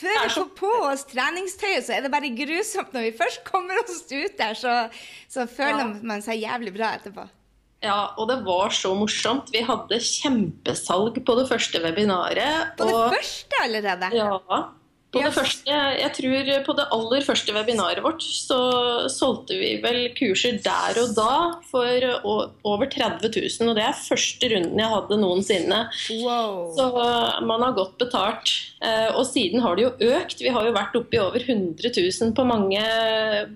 før 0.00 0.18
vi 0.22 0.34
får 0.34 0.50
på 0.58 0.72
oss 0.90 1.06
treningstøyet, 1.10 1.86
så 1.86 1.96
er 1.96 2.04
det 2.04 2.12
bare 2.14 2.32
grusomt. 2.36 2.92
Når 2.96 3.08
vi 3.08 3.14
først 3.18 3.44
kommer 3.48 3.80
oss 3.84 4.04
ut 4.10 4.36
der, 4.40 4.58
så, 4.58 4.76
så 5.30 5.48
føler 5.50 5.84
ja. 5.86 5.90
man 6.02 6.24
seg 6.24 6.42
jævlig 6.42 6.74
bra 6.76 6.94
etterpå. 6.98 7.26
Ja, 7.84 8.14
og 8.16 8.30
det 8.30 8.38
var 8.46 8.72
så 8.72 8.94
morsomt. 8.96 9.50
Vi 9.52 9.60
hadde 9.64 9.98
kjempesalg 10.00 11.18
på 11.26 11.36
det 11.36 11.44
første 11.50 11.82
webinaret. 11.84 12.72
På 12.78 12.88
det 12.88 13.02
første 13.18 13.60
allerede? 13.66 14.08
Ja. 14.16 14.30
På 15.14 15.22
det 15.22 15.32
første, 15.36 15.78
jeg 16.00 16.10
tror 16.18 16.50
på 16.66 16.76
det 16.78 16.86
aller 16.98 17.24
første 17.26 17.54
webinaret 17.56 18.02
vårt 18.04 18.24
så 18.24 18.58
solgte 19.12 19.56
vi 19.60 19.70
vel 19.84 20.00
kurser 20.18 20.58
der 20.64 21.00
og 21.02 21.14
da 21.16 21.34
for 21.70 22.06
over 22.66 22.90
30 22.90 23.30
000. 23.30 23.70
Og 23.70 23.78
det 23.78 23.86
er 23.86 23.96
første 23.96 24.50
runden 24.52 24.82
jeg 24.82 24.92
hadde 24.96 25.20
noensinne. 25.22 25.80
Wow. 26.20 26.68
Så 26.76 26.90
man 27.46 27.64
har 27.64 27.76
godt 27.78 27.96
betalt. 28.02 28.54
Eh, 28.84 29.10
og 29.16 29.24
siden 29.28 29.62
har 29.64 29.78
det 29.78 29.86
jo 29.86 30.12
økt. 30.18 30.42
Vi 30.44 30.52
har 30.52 30.66
jo 30.66 30.74
vært 30.76 30.96
oppe 30.98 31.16
i 31.16 31.22
over 31.22 31.40
100 31.40 31.94
000 31.96 32.34
på 32.36 32.44
mange 32.48 32.82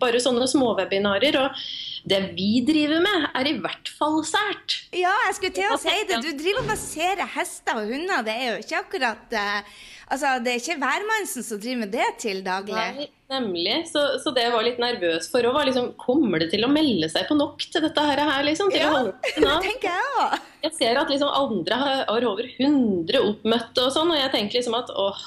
bare 0.00 0.22
sånne 0.24 0.48
småwebinarer. 0.48 1.36
Og 1.42 1.60
det 2.08 2.22
vi 2.38 2.62
driver 2.64 3.02
med, 3.04 3.28
er 3.36 3.50
i 3.50 3.58
hvert 3.60 3.92
fall 3.98 4.22
sært. 4.24 4.78
Ja, 4.96 5.12
jeg 5.26 5.36
skulle 5.36 5.58
til 5.58 5.74
å 5.74 5.78
si 5.86 5.98
det. 6.08 6.22
Du 6.24 6.32
driver 6.32 6.64
og 6.64 6.72
baserer 6.72 7.36
hester 7.36 7.82
og 7.82 7.92
hunder. 7.92 8.24
Det 8.26 8.34
er 8.38 8.50
jo 8.54 8.58
ikke 8.64 8.82
akkurat 8.86 9.38
uh 9.38 9.78
Altså, 10.08 10.38
Det 10.40 10.52
er 10.52 10.60
ikke 10.62 10.80
hvermannsen 10.80 11.44
som 11.44 11.58
driver 11.60 11.80
med 11.84 11.90
det 11.92 12.06
til 12.22 12.38
daglig? 12.44 12.76
Nei, 12.96 13.08
nemlig. 13.32 13.76
Så, 13.90 14.02
så 14.22 14.32
det 14.34 14.46
jeg 14.46 14.54
var 14.54 14.66
litt 14.66 14.80
nervøs 14.82 15.28
for 15.32 15.46
òg, 15.46 15.56
var 15.56 15.68
liksom 15.68 15.92
Kommer 16.00 16.42
det 16.42 16.50
til 16.54 16.66
å 16.66 16.70
melde 16.72 17.10
seg 17.12 17.28
på 17.28 17.36
nok 17.38 17.64
til 17.64 17.84
dette 17.84 18.04
her, 18.10 18.22
liksom? 18.46 18.70
Til 18.72 18.82
ja, 18.84 19.02
det 19.04 19.56
tenker 19.64 19.90
jeg 19.90 20.14
òg. 20.22 20.38
Jeg 20.66 20.76
ser 20.78 21.00
at 21.00 21.12
liksom 21.12 21.32
andre 21.32 21.80
har, 21.82 22.06
over 22.28 22.46
100 22.48 23.20
oppmøtte 23.22 23.84
og 23.84 23.92
sånn, 23.94 24.14
og 24.14 24.20
jeg 24.20 24.32
tenker 24.34 24.60
liksom 24.60 24.78
at 24.78 24.90
åh, 24.96 25.20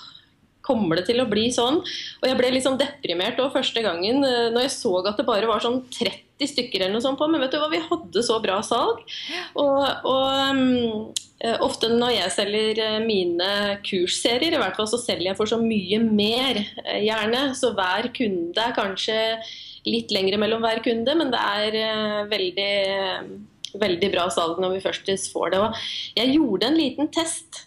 kommer 0.65 0.99
det 0.99 1.07
til 1.09 1.21
å 1.21 1.29
bli 1.29 1.47
sånn? 1.53 1.79
Og 1.81 2.27
jeg 2.29 2.37
ble 2.39 2.63
sånn 2.63 2.79
deprimert 2.81 3.39
òg 3.41 3.53
første 3.55 3.83
gangen 3.85 4.25
eh, 4.27 4.49
når 4.53 4.67
jeg 4.67 4.75
så 4.77 4.97
at 5.03 5.17
det 5.19 5.27
bare 5.27 5.49
var 5.49 5.63
sånn 5.63 5.81
30 5.89 6.30
stykker 6.49 6.82
eller 6.82 6.95
noe 6.95 7.04
sånt 7.04 7.19
på. 7.19 7.27
Men 7.32 7.43
vet 7.43 7.54
du 7.54 7.60
hva, 7.62 7.69
vi 7.71 7.82
hadde 7.84 8.23
så 8.25 8.39
bra 8.43 8.60
salg. 8.65 9.01
Og, 9.60 9.84
og 10.08 10.51
um, 10.51 11.12
ofte 11.65 11.89
når 11.91 12.15
jeg 12.15 12.34
selger 12.36 12.82
eh, 12.86 12.99
mine 13.04 13.49
kursserier, 13.86 14.56
i 14.56 14.62
hvert 14.62 14.77
fall 14.77 14.89
så 14.89 14.99
selger 15.01 15.32
jeg 15.32 15.39
for 15.39 15.49
så 15.49 15.58
mye 15.62 16.01
mer, 16.06 16.62
eh, 16.86 17.01
gjerne. 17.08 17.43
Så 17.58 17.73
hver 17.77 18.12
kunde 18.15 18.65
er 18.65 18.77
kanskje 18.77 19.17
litt 19.88 20.13
lengre 20.13 20.38
mellom 20.41 20.62
hver 20.62 20.84
kunde, 20.86 21.15
men 21.17 21.32
det 21.34 21.41
er 21.41 22.27
veldig, 22.30 22.73
veldig 23.82 24.10
bra 24.13 24.27
salg 24.30 24.60
når 24.62 24.75
vi 24.75 24.84
først 24.84 25.32
får 25.34 25.56
det. 25.56 25.62
Og 25.63 25.86
jeg 26.19 26.36
gjorde 26.36 26.69
en 26.69 26.77
liten 26.77 27.10
test 27.13 27.63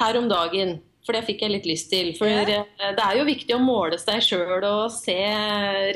her 0.00 0.16
om 0.16 0.30
dagen. 0.30 0.78
For 1.04 1.16
det 1.16 1.26
fikk 1.26 1.44
jeg 1.44 1.52
litt 1.52 1.68
lyst 1.68 1.88
til. 1.92 2.12
For 2.16 2.28
det 2.28 3.04
er 3.04 3.14
jo 3.18 3.28
viktig 3.28 3.56
å 3.56 3.62
måle 3.62 3.98
seg 4.00 4.20
sjøl 4.24 4.64
og 4.68 4.92
se 4.94 5.16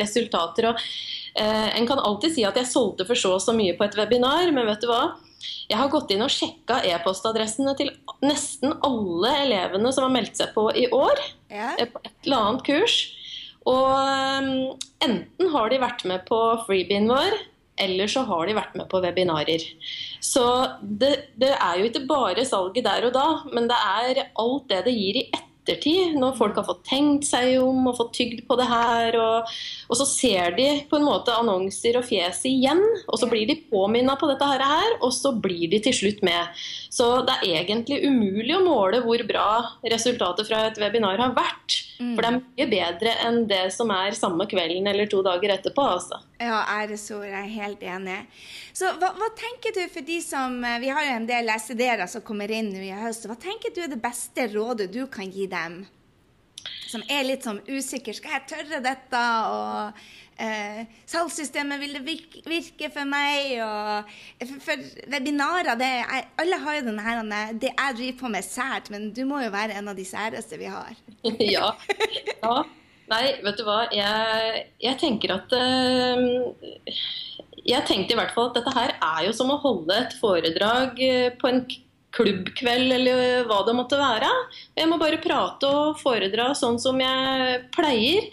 resultater. 0.01 0.73
Og, 0.73 0.81
en 1.43 1.87
kan 1.89 1.99
alltid 1.99 2.37
si 2.37 2.45
at 2.47 2.59
jeg 2.61 2.71
solgte 2.71 3.07
for 3.09 3.19
så 3.19 3.33
og 3.37 3.43
så 3.43 3.55
mye 3.57 3.75
på 3.79 3.87
et 3.87 3.97
webinar, 3.99 4.53
men 4.55 4.69
vet 4.69 4.85
du 4.85 4.91
hva? 4.91 5.17
Jeg 5.69 5.81
har 5.81 5.91
gått 5.93 6.13
inn 6.13 6.25
og 6.25 6.33
sjekka 6.33 6.81
e-postadressene 6.89 7.75
til 7.79 7.91
nesten 8.25 8.75
alle 8.85 9.33
elevene 9.45 9.93
som 9.95 10.07
har 10.07 10.15
meldt 10.15 10.39
seg 10.41 10.53
på 10.57 10.69
i 10.77 10.87
år. 10.93 11.21
Ja. 11.53 11.73
Eh, 11.79 11.89
på 11.91 12.03
et 12.05 12.15
eller 12.27 12.49
annet 12.49 12.67
kurs. 12.69 12.99
Og 13.65 13.89
um, 13.89 14.51
enten 15.05 15.53
har 15.55 15.73
de 15.73 15.81
vært 15.81 16.05
med 16.09 16.25
på 16.29 16.41
freebien 16.67 17.09
vår, 17.09 17.39
eller 17.81 18.11
så 18.11 18.27
har 18.29 18.45
de 18.47 18.57
vært 18.57 18.77
med 18.79 18.89
på 18.91 19.01
webinarer. 19.03 19.65
Så 20.23 20.45
det, 20.83 21.15
det 21.41 21.55
er 21.57 21.81
jo 21.81 21.89
ikke 21.89 22.05
bare 22.09 22.45
salget 22.47 22.85
der 22.87 23.09
og 23.09 23.17
da, 23.17 23.27
men 23.57 23.71
det 23.71 23.81
er 23.81 24.23
alt 24.29 24.69
det 24.71 24.85
det 24.87 24.95
gir 24.95 25.21
i 25.23 25.27
ettertid 25.31 25.51
ettertid, 25.65 26.15
når 26.21 26.37
folk 26.39 26.59
har 26.61 26.67
fått 26.69 26.85
tenkt 26.87 27.27
seg 27.29 27.57
om 27.63 27.89
og 27.89 27.97
fått 27.99 28.13
tygd 28.19 28.45
på 28.49 28.57
det 28.61 28.67
her. 28.69 29.17
Og, 29.21 29.55
og 29.89 29.99
så 29.99 30.07
ser 30.09 30.57
de 30.59 30.69
på 30.91 31.01
en 31.01 31.07
måte 31.09 31.35
annonser 31.35 31.99
og 31.99 32.07
fjes 32.09 32.45
igjen, 32.49 32.83
og 33.09 33.19
så 33.21 33.29
blir 33.31 33.49
de 33.49 33.59
påminna 33.71 34.17
på 34.21 34.29
dette 34.31 34.49
her, 34.49 34.99
og 35.01 35.13
så 35.17 35.33
blir 35.33 35.67
de 35.73 35.81
til 35.85 35.97
slutt 35.97 36.23
med. 36.27 36.65
Så 36.93 37.09
det 37.27 37.41
er 37.41 37.65
egentlig 37.65 38.05
umulig 38.05 38.55
å 38.57 38.65
måle 38.65 39.01
hvor 39.05 39.25
bra 39.27 39.49
resultatet 39.91 40.49
fra 40.51 40.67
et 40.69 40.79
webinar 40.81 41.19
har 41.21 41.35
vært. 41.37 41.81
Mm. 41.99 42.15
For 42.15 42.21
det 42.23 42.31
er 42.31 42.39
mye 42.39 42.71
bedre 42.71 43.17
enn 43.25 43.43
det 43.51 43.65
som 43.75 43.91
er 43.95 44.17
samme 44.19 44.47
kvelden 44.51 44.87
eller 44.91 45.11
to 45.11 45.25
dager 45.25 45.57
etterpå. 45.57 45.89
altså. 45.97 46.21
Ja, 46.45 46.61
æresord. 46.77 47.25
Jeg 47.29 47.41
er 47.41 47.53
helt 47.55 47.83
enig. 47.89 48.19
Så 48.77 48.91
hva, 48.99 49.13
hva, 49.17 49.31
tenker 49.39 49.75
du 49.77 49.83
for 49.93 50.05
de 50.07 50.19
som 50.25 50.59
eh, 50.65 50.81
Vi 50.83 50.91
har 50.93 51.07
jo 51.07 51.17
en 51.19 51.29
del 51.29 51.53
SED-ere 51.57 52.09
som 52.11 52.25
kommer 52.27 52.53
inn 52.53 52.73
nå 52.75 52.83
i 52.85 52.93
høst. 53.05 53.29
Hva 53.31 53.39
tenker 53.41 53.73
du 53.75 53.85
er 53.85 53.93
det 53.93 54.03
beste 54.03 54.49
rådet 54.53 54.91
du 54.93 55.05
kan 55.13 55.31
gi 55.31 55.49
dem? 55.51 55.85
Som 56.89 57.05
er 57.11 57.25
litt 57.27 57.47
sånn 57.47 57.63
usikker. 57.69 58.17
Skal 58.17 58.37
jeg 58.37 58.47
tørre 58.53 58.83
dette? 58.85 59.23
Og 59.55 60.05
eh, 60.45 60.85
salgssystemet, 61.11 61.81
vil 61.81 61.97
det 61.99 62.05
virke, 62.05 62.91
for 62.93 63.09
meg? 63.09 63.57
Og, 63.65 64.15
for, 64.45 64.61
for 64.69 64.87
webinarer 65.13 65.81
det 65.81 65.91
er, 66.05 66.31
Alle 66.45 66.61
har 66.65 66.79
jo 66.79 66.87
denne 66.91 67.09
her, 67.09 67.27
det 67.53 67.73
jeg 67.73 67.99
driver 67.99 68.21
på 68.21 68.33
med 68.37 68.47
sært, 68.47 68.93
men 68.95 69.11
du 69.17 69.25
må 69.29 69.43
jo 69.45 69.53
være 69.55 69.81
en 69.81 69.93
av 69.93 69.99
de 69.99 70.07
særeste 70.09 70.61
vi 70.61 70.71
har. 70.73 70.97
ja. 71.57 71.75
ja. 72.43 72.57
Nei, 73.11 73.25
vet 73.45 73.59
du 73.61 73.65
hva. 73.67 73.85
Jeg, 73.93 74.65
jeg 74.81 74.99
tenker 75.01 75.35
at 75.35 75.53
uh, 75.53 76.93
Jeg 77.61 77.85
tenkte 77.89 78.15
i 78.15 78.19
hvert 78.19 78.33
fall 78.37 78.51
at 78.51 78.59
dette 78.61 78.75
her 78.77 78.95
er 78.97 79.25
jo 79.29 79.35
som 79.37 79.53
å 79.53 79.61
holde 79.63 79.97
et 79.97 80.17
foredrag 80.21 81.01
eh, 81.05 81.31
på 81.41 81.51
en 81.51 81.63
klubbkveld 82.15 82.93
eller 82.95 83.47
hva 83.49 83.63
det 83.67 83.75
måtte 83.77 83.99
være. 83.99 84.29
Jeg 84.79 84.91
må 84.91 84.99
bare 85.01 85.23
prate 85.23 85.69
og 85.69 85.97
foredra 86.01 86.53
sånn 86.59 86.77
som 86.83 87.01
jeg 87.03 87.65
pleier. 87.75 88.29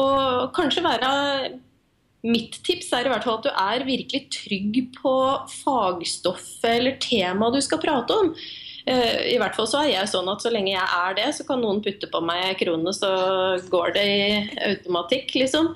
Og 0.00 0.48
kanskje 0.56 0.84
være 0.84 1.12
Mitt 2.22 2.60
tips 2.62 2.92
er 2.94 3.08
i 3.08 3.10
hvert 3.10 3.24
fall 3.26 3.40
at 3.40 3.46
du 3.48 3.50
er 3.50 3.82
virkelig 3.82 4.28
trygg 4.30 4.76
på 4.94 5.14
fagstoffet 5.50 6.68
eller 6.70 7.00
temaet 7.02 7.56
du 7.56 7.64
skal 7.66 7.80
prate 7.82 8.14
om. 8.14 8.28
Eh, 8.86 9.34
I 9.34 9.38
hvert 9.38 9.54
fall 9.54 9.68
så 9.70 9.82
er 9.82 9.92
jeg 9.92 10.10
sånn 10.10 10.30
at 10.32 10.42
så 10.42 10.50
lenge 10.50 10.72
jeg 10.72 10.82
er 10.82 11.18
det, 11.18 11.28
så 11.36 11.46
kan 11.46 11.60
noen 11.62 11.82
putte 11.84 12.08
på 12.10 12.22
meg 12.24 12.56
kronene, 12.58 12.94
så 12.96 13.10
går 13.70 13.94
det 13.96 14.06
i 14.10 14.24
automatikk, 14.72 15.36
liksom. 15.38 15.70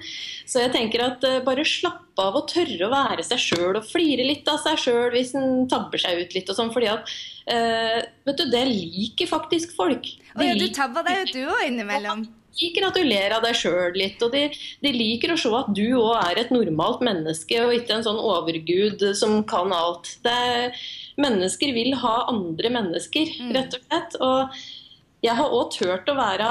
Så 0.47 0.64
jeg 0.64 0.73
tenker 0.75 1.05
at 1.05 1.27
eh, 1.27 1.42
bare 1.47 1.66
slappe 1.66 2.23
av 2.23 2.38
og 2.38 2.49
tørre 2.51 2.87
å 2.87 2.92
være 2.92 3.27
seg 3.27 3.42
sjøl 3.42 3.79
og 3.79 3.87
flire 3.87 4.27
litt 4.27 4.49
av 4.51 4.59
seg 4.64 4.81
sjøl 4.81 5.11
hvis 5.14 5.35
en 5.38 5.66
tabber 5.71 6.01
seg 6.01 6.23
ut 6.23 6.37
litt 6.37 6.51
og 6.51 6.59
sånn. 6.59 6.73
fordi 6.73 6.88
at 6.88 7.11
uh, 7.53 7.99
vet 8.25 8.40
du, 8.40 8.47
det 8.55 8.62
liker 8.71 9.29
faktisk 9.29 9.75
folk. 9.77 10.09
Å 10.33 10.47
ja, 10.47 10.57
du 10.57 10.66
tabba 10.73 11.05
deg 11.05 11.27
ut 11.27 11.35
du 11.37 11.42
òg 11.45 11.66
innimellom? 11.69 12.25
Liker 12.61 12.87
at 12.88 12.97
du 12.97 13.05
ler 13.05 13.35
av 13.37 13.45
deg 13.45 13.57
sjøl 13.59 13.97
litt, 13.97 14.23
og 14.25 14.33
de, 14.35 14.47
de, 14.85 14.92
liker 14.95 15.33
å 15.35 15.38
se 15.40 15.53
at 15.57 15.73
du 15.77 15.85
òg 15.99 16.14
er 16.21 16.40
et 16.42 16.55
normalt 16.55 17.03
menneske, 17.05 17.59
og 17.64 17.75
ikke 17.77 17.99
en 17.99 18.07
sånn 18.07 18.21
overgud 18.21 19.05
som 19.19 19.42
kan 19.49 19.75
alt. 19.77 20.16
Det, 20.25 20.73
mennesker 21.21 21.73
vil 21.77 21.95
ha 22.01 22.16
andre 22.31 22.73
mennesker, 22.79 23.35
mm. 23.40 23.53
rett 23.57 23.77
og 23.77 23.85
slett. 23.87 24.16
Og 24.25 24.64
jeg 25.25 25.37
har 25.38 25.59
òg 25.59 25.71
turt 25.75 26.11
å 26.12 26.16
være 26.16 26.49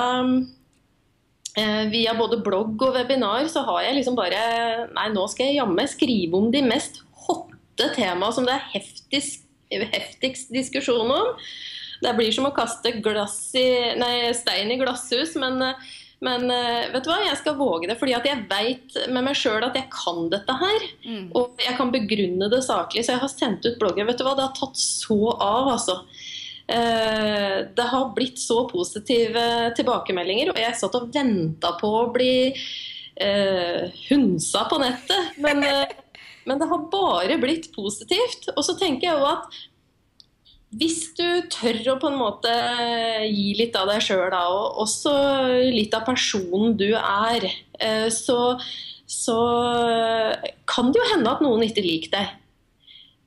eh, 1.61 1.83
Via 1.93 2.15
både 2.17 2.41
blogg 2.43 2.81
og 2.81 2.97
webinar 2.97 3.45
så 3.51 3.63
har 3.67 3.83
jeg 3.85 3.99
liksom 3.99 4.17
bare 4.17 4.41
Nei, 4.95 5.09
nå 5.13 5.27
skal 5.31 5.51
jeg 5.51 5.59
jammen 5.59 5.89
skrive 5.89 6.39
om 6.39 6.49
de 6.53 6.63
mest 6.65 7.03
hotte 7.27 7.91
temaene 7.95 8.33
som 8.33 8.47
det 8.47 8.55
er 8.55 8.67
heftigst, 8.73 9.45
heftigst 9.71 10.53
diskusjon 10.53 11.09
om. 11.11 11.33
Det 12.05 12.13
blir 12.17 12.33
som 12.33 12.45
å 12.45 12.53
kaste 12.53 12.91
i, 12.93 13.67
nei, 13.97 14.15
stein 14.37 14.71
i 14.71 14.77
glasshus, 14.77 15.33
men, 15.41 15.57
men, 16.25 16.45
eh, 16.53 16.91
vet 16.93 17.05
du 17.05 17.09
hva, 17.09 17.17
jeg 17.25 17.39
skal 17.39 17.57
våge 17.57 17.89
det. 17.89 17.97
fordi 17.99 18.13
jeg 18.13 18.45
vet 18.51 18.97
med 19.09 19.25
meg 19.25 19.39
sjøl 19.39 19.65
at 19.65 19.77
jeg 19.77 19.89
kan 19.93 20.29
dette 20.29 20.57
her. 20.61 20.87
Mm. 21.05 21.27
Og 21.33 21.65
jeg 21.65 21.77
kan 21.79 21.93
begrunne 21.93 22.49
det 22.51 22.61
saklig. 22.67 23.05
Så 23.05 23.15
jeg 23.15 23.23
har 23.23 23.33
sendt 23.33 23.65
ut 23.65 23.79
blogger. 23.81 24.05
Vet 24.05 24.21
du 24.21 24.25
hva, 24.27 24.35
det 24.37 24.45
har 24.45 24.55
tatt 24.57 24.77
så 24.77 25.19
av, 25.33 25.73
altså. 25.73 25.99
Eh, 26.67 27.57
det 27.77 27.89
har 27.91 28.13
blitt 28.17 28.41
så 28.41 28.63
positive 28.69 29.45
tilbakemeldinger, 29.77 30.53
og 30.53 30.61
jeg 30.61 30.77
satt 30.79 30.97
og 30.97 31.11
venta 31.13 31.75
på 31.81 31.91
å 31.99 32.07
bli 32.13 32.35
eh, 32.53 33.85
hunsa 34.09 34.65
på 34.69 34.81
nettet. 34.81 35.39
Men, 35.41 35.65
men 36.47 36.61
det 36.61 36.69
har 36.69 36.89
bare 36.93 37.41
blitt 37.41 37.71
positivt. 37.73 38.51
Og 38.53 38.61
så 38.65 38.77
tenker 38.77 39.09
jeg 39.09 39.17
jo 39.17 39.31
at 39.33 39.63
hvis 40.79 41.11
du 41.15 41.25
tør 41.51 41.93
å 41.93 41.99
på 42.01 42.09
en 42.11 42.17
måte 42.19 42.51
gi 43.29 43.53
litt 43.59 43.75
av 43.79 43.89
deg 43.91 44.03
sjøl, 44.03 44.33
og 44.33 44.81
også 44.83 45.13
litt 45.71 45.93
av 45.95 46.05
personen 46.07 46.75
du 46.79 46.89
er, 46.97 47.47
eh, 47.79 48.07
så, 48.11 48.57
så, 49.07 49.37
kan 50.67 50.91
det 50.91 50.99
jo 50.99 51.11
hende 51.13 51.31
at 51.31 51.43
noen 51.45 51.63
ikke 51.67 51.85
liker 51.85 52.15
deg. 52.17 52.33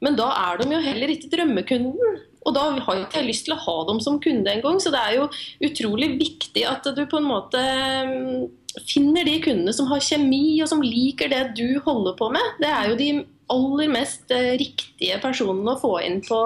Men 0.05 0.19
da 0.19 0.29
er 0.51 0.61
de 0.61 0.75
jo 0.77 0.83
heller 0.85 1.15
ikke 1.15 1.31
drømmekunden. 1.33 2.19
Og 2.47 2.55
da 2.55 2.69
har 2.71 2.97
jeg 2.97 3.07
ikke 3.09 3.25
lyst 3.27 3.49
til 3.49 3.57
å 3.57 3.63
ha 3.65 3.77
dem 3.89 3.99
som 4.01 4.21
kunde 4.23 4.53
engang. 4.53 4.79
Så 4.81 4.93
det 4.95 5.01
er 5.01 5.17
jo 5.19 5.27
utrolig 5.67 6.13
viktig 6.21 6.63
at 6.69 6.87
du 6.97 7.03
på 7.11 7.19
en 7.19 7.27
måte 7.29 7.61
mm, 8.09 8.45
finner 8.89 9.27
de 9.27 9.39
kundene 9.45 9.75
som 9.75 9.89
har 9.91 10.05
kjemi, 10.05 10.61
og 10.63 10.71
som 10.71 10.85
liker 10.85 11.33
det 11.33 11.43
du 11.59 11.81
holder 11.85 12.15
på 12.19 12.31
med. 12.35 12.55
Det 12.63 12.71
er 12.71 12.93
jo 12.93 13.01
de 13.01 13.11
aller 13.53 13.91
mest 13.93 14.31
eh, 14.35 14.55
riktige 14.61 15.19
personene 15.23 15.75
å 15.75 15.81
få 15.81 15.95
inn 16.05 16.21
på 16.25 16.39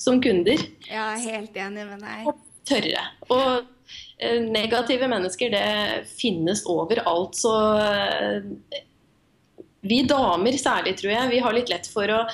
som 0.00 0.20
kunder. 0.24 0.60
Ja, 0.88 1.12
helt 1.20 1.56
enig 1.56 1.86
med 1.90 2.04
deg. 2.04 2.26
Og 2.30 2.42
Tørre. 2.64 3.04
Og 3.28 3.46
eh, 4.16 4.40
negative 4.40 5.08
mennesker, 5.10 5.52
det 5.52 6.08
finnes 6.08 6.64
overalt. 6.70 7.36
Så 7.36 7.52
eh, 7.76 8.82
vi 9.84 10.02
damer 10.08 10.56
særlig, 10.60 10.96
tror 11.00 11.12
jeg, 11.12 11.32
vi 11.34 11.42
har 11.44 11.56
litt 11.56 11.72
lett 11.72 11.90
for 11.92 12.08
å 12.12 12.24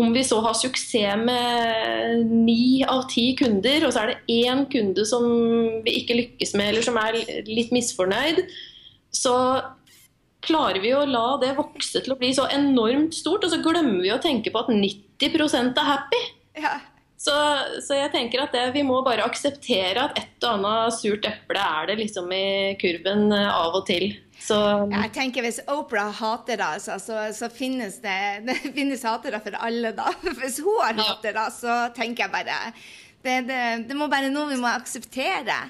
om 0.00 0.08
vi 0.14 0.22
så 0.24 0.38
har 0.40 0.54
suksess 0.56 1.20
med 1.20 2.30
ni 2.32 2.80
av 2.88 3.04
ti 3.12 3.26
kunder, 3.36 3.84
og 3.84 3.92
så 3.92 4.06
er 4.06 4.12
det 4.12 4.38
én 4.40 4.64
kunde 4.72 5.04
som 5.04 5.26
vi 5.84 5.98
ikke 6.00 6.16
lykkes 6.16 6.54
med, 6.56 6.70
eller 6.70 6.86
som 6.86 6.96
er 6.96 7.18
litt 7.44 7.74
misfornøyd, 7.76 8.40
så 9.12 9.34
klarer 10.42 10.82
vi 10.82 10.92
å 10.96 11.04
la 11.08 11.36
det 11.42 11.54
vokse 11.58 12.02
til 12.02 12.14
å 12.14 12.18
bli 12.20 12.32
så 12.36 12.48
enormt 12.52 13.14
stort, 13.16 13.44
og 13.46 13.52
så 13.52 13.60
glemmer 13.62 14.00
vi 14.02 14.12
å 14.14 14.20
tenke 14.22 14.52
på 14.52 14.64
at 14.64 14.72
90% 14.72 15.78
er 15.78 15.88
happy. 15.88 16.22
Ja. 16.62 16.78
Så, 17.22 17.32
så, 17.78 17.94
jeg 17.94 18.10
tenker 18.10 18.42
at 18.42 18.54
det, 18.54 18.64
vi 18.74 18.82
må 18.82 18.96
bare 19.06 19.22
akseptere 19.22 20.08
at 20.08 20.16
et 20.18 20.42
og 20.42 20.56
annet 20.56 20.96
surt 20.96 21.26
eple 21.28 21.62
er 21.62 21.86
det 21.86 22.00
liksom 22.00 22.32
i 22.34 22.74
kurven 22.80 23.28
eh, 23.36 23.46
av 23.46 23.78
og 23.78 23.86
til. 23.86 24.08
Så, 24.42 24.56
jeg 24.90 25.12
tenker 25.14 25.44
Hvis 25.46 25.60
Opera 25.70 26.08
hater 26.18 26.58
det, 26.58 26.66
altså, 26.80 26.96
så, 26.98 27.20
så, 27.36 27.46
finnes 27.54 28.00
det, 28.02 28.18
det 28.48 28.58
finnes 28.74 29.06
hatere 29.06 29.38
for 29.44 29.54
alle, 29.62 29.94
da. 29.94 30.10
Hvis 30.40 30.58
hun 30.64 30.80
har 30.82 30.98
hatere, 30.98 31.46
så 31.54 31.78
tenker 31.94 32.26
jeg 32.26 32.34
bare 32.34 32.58
det, 33.22 33.36
det, 33.46 33.62
det 33.86 33.94
må 33.94 34.10
bare 34.10 34.32
noe 34.34 34.50
vi 34.50 34.58
må 34.58 34.66
akseptere. 34.72 35.60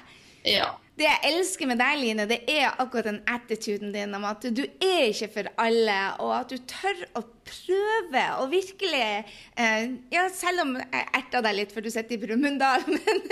Ja. 0.49 0.71
Det 0.93 1.07
jeg 1.07 1.25
elsker 1.25 1.65
med 1.65 1.79
deg, 1.81 1.95
Line, 1.97 2.25
det 2.29 2.43
er 2.53 2.75
akkurat 2.77 3.07
den 3.07 3.23
attituden 3.25 3.89
din 3.95 4.13
om 4.13 4.27
at 4.29 4.43
du 4.53 4.61
er 4.61 5.07
ikke 5.07 5.29
for 5.39 5.49
alle, 5.63 5.95
og 6.21 6.33
at 6.37 6.53
du 6.53 6.59
tør 6.69 7.01
å 7.17 7.23
prøve 7.49 8.21
og 8.37 8.51
virkelig 8.51 9.01
eh, 9.01 9.87
Ja, 10.13 10.27
selv 10.29 10.63
om 10.67 10.75
jeg 10.77 11.07
erta 11.17 11.41
deg 11.43 11.57
litt 11.57 11.73
for 11.73 11.81
du 11.81 11.89
sitter 11.89 12.13
i 12.13 12.21
Brumunddal, 12.21 12.85
men, 12.93 13.25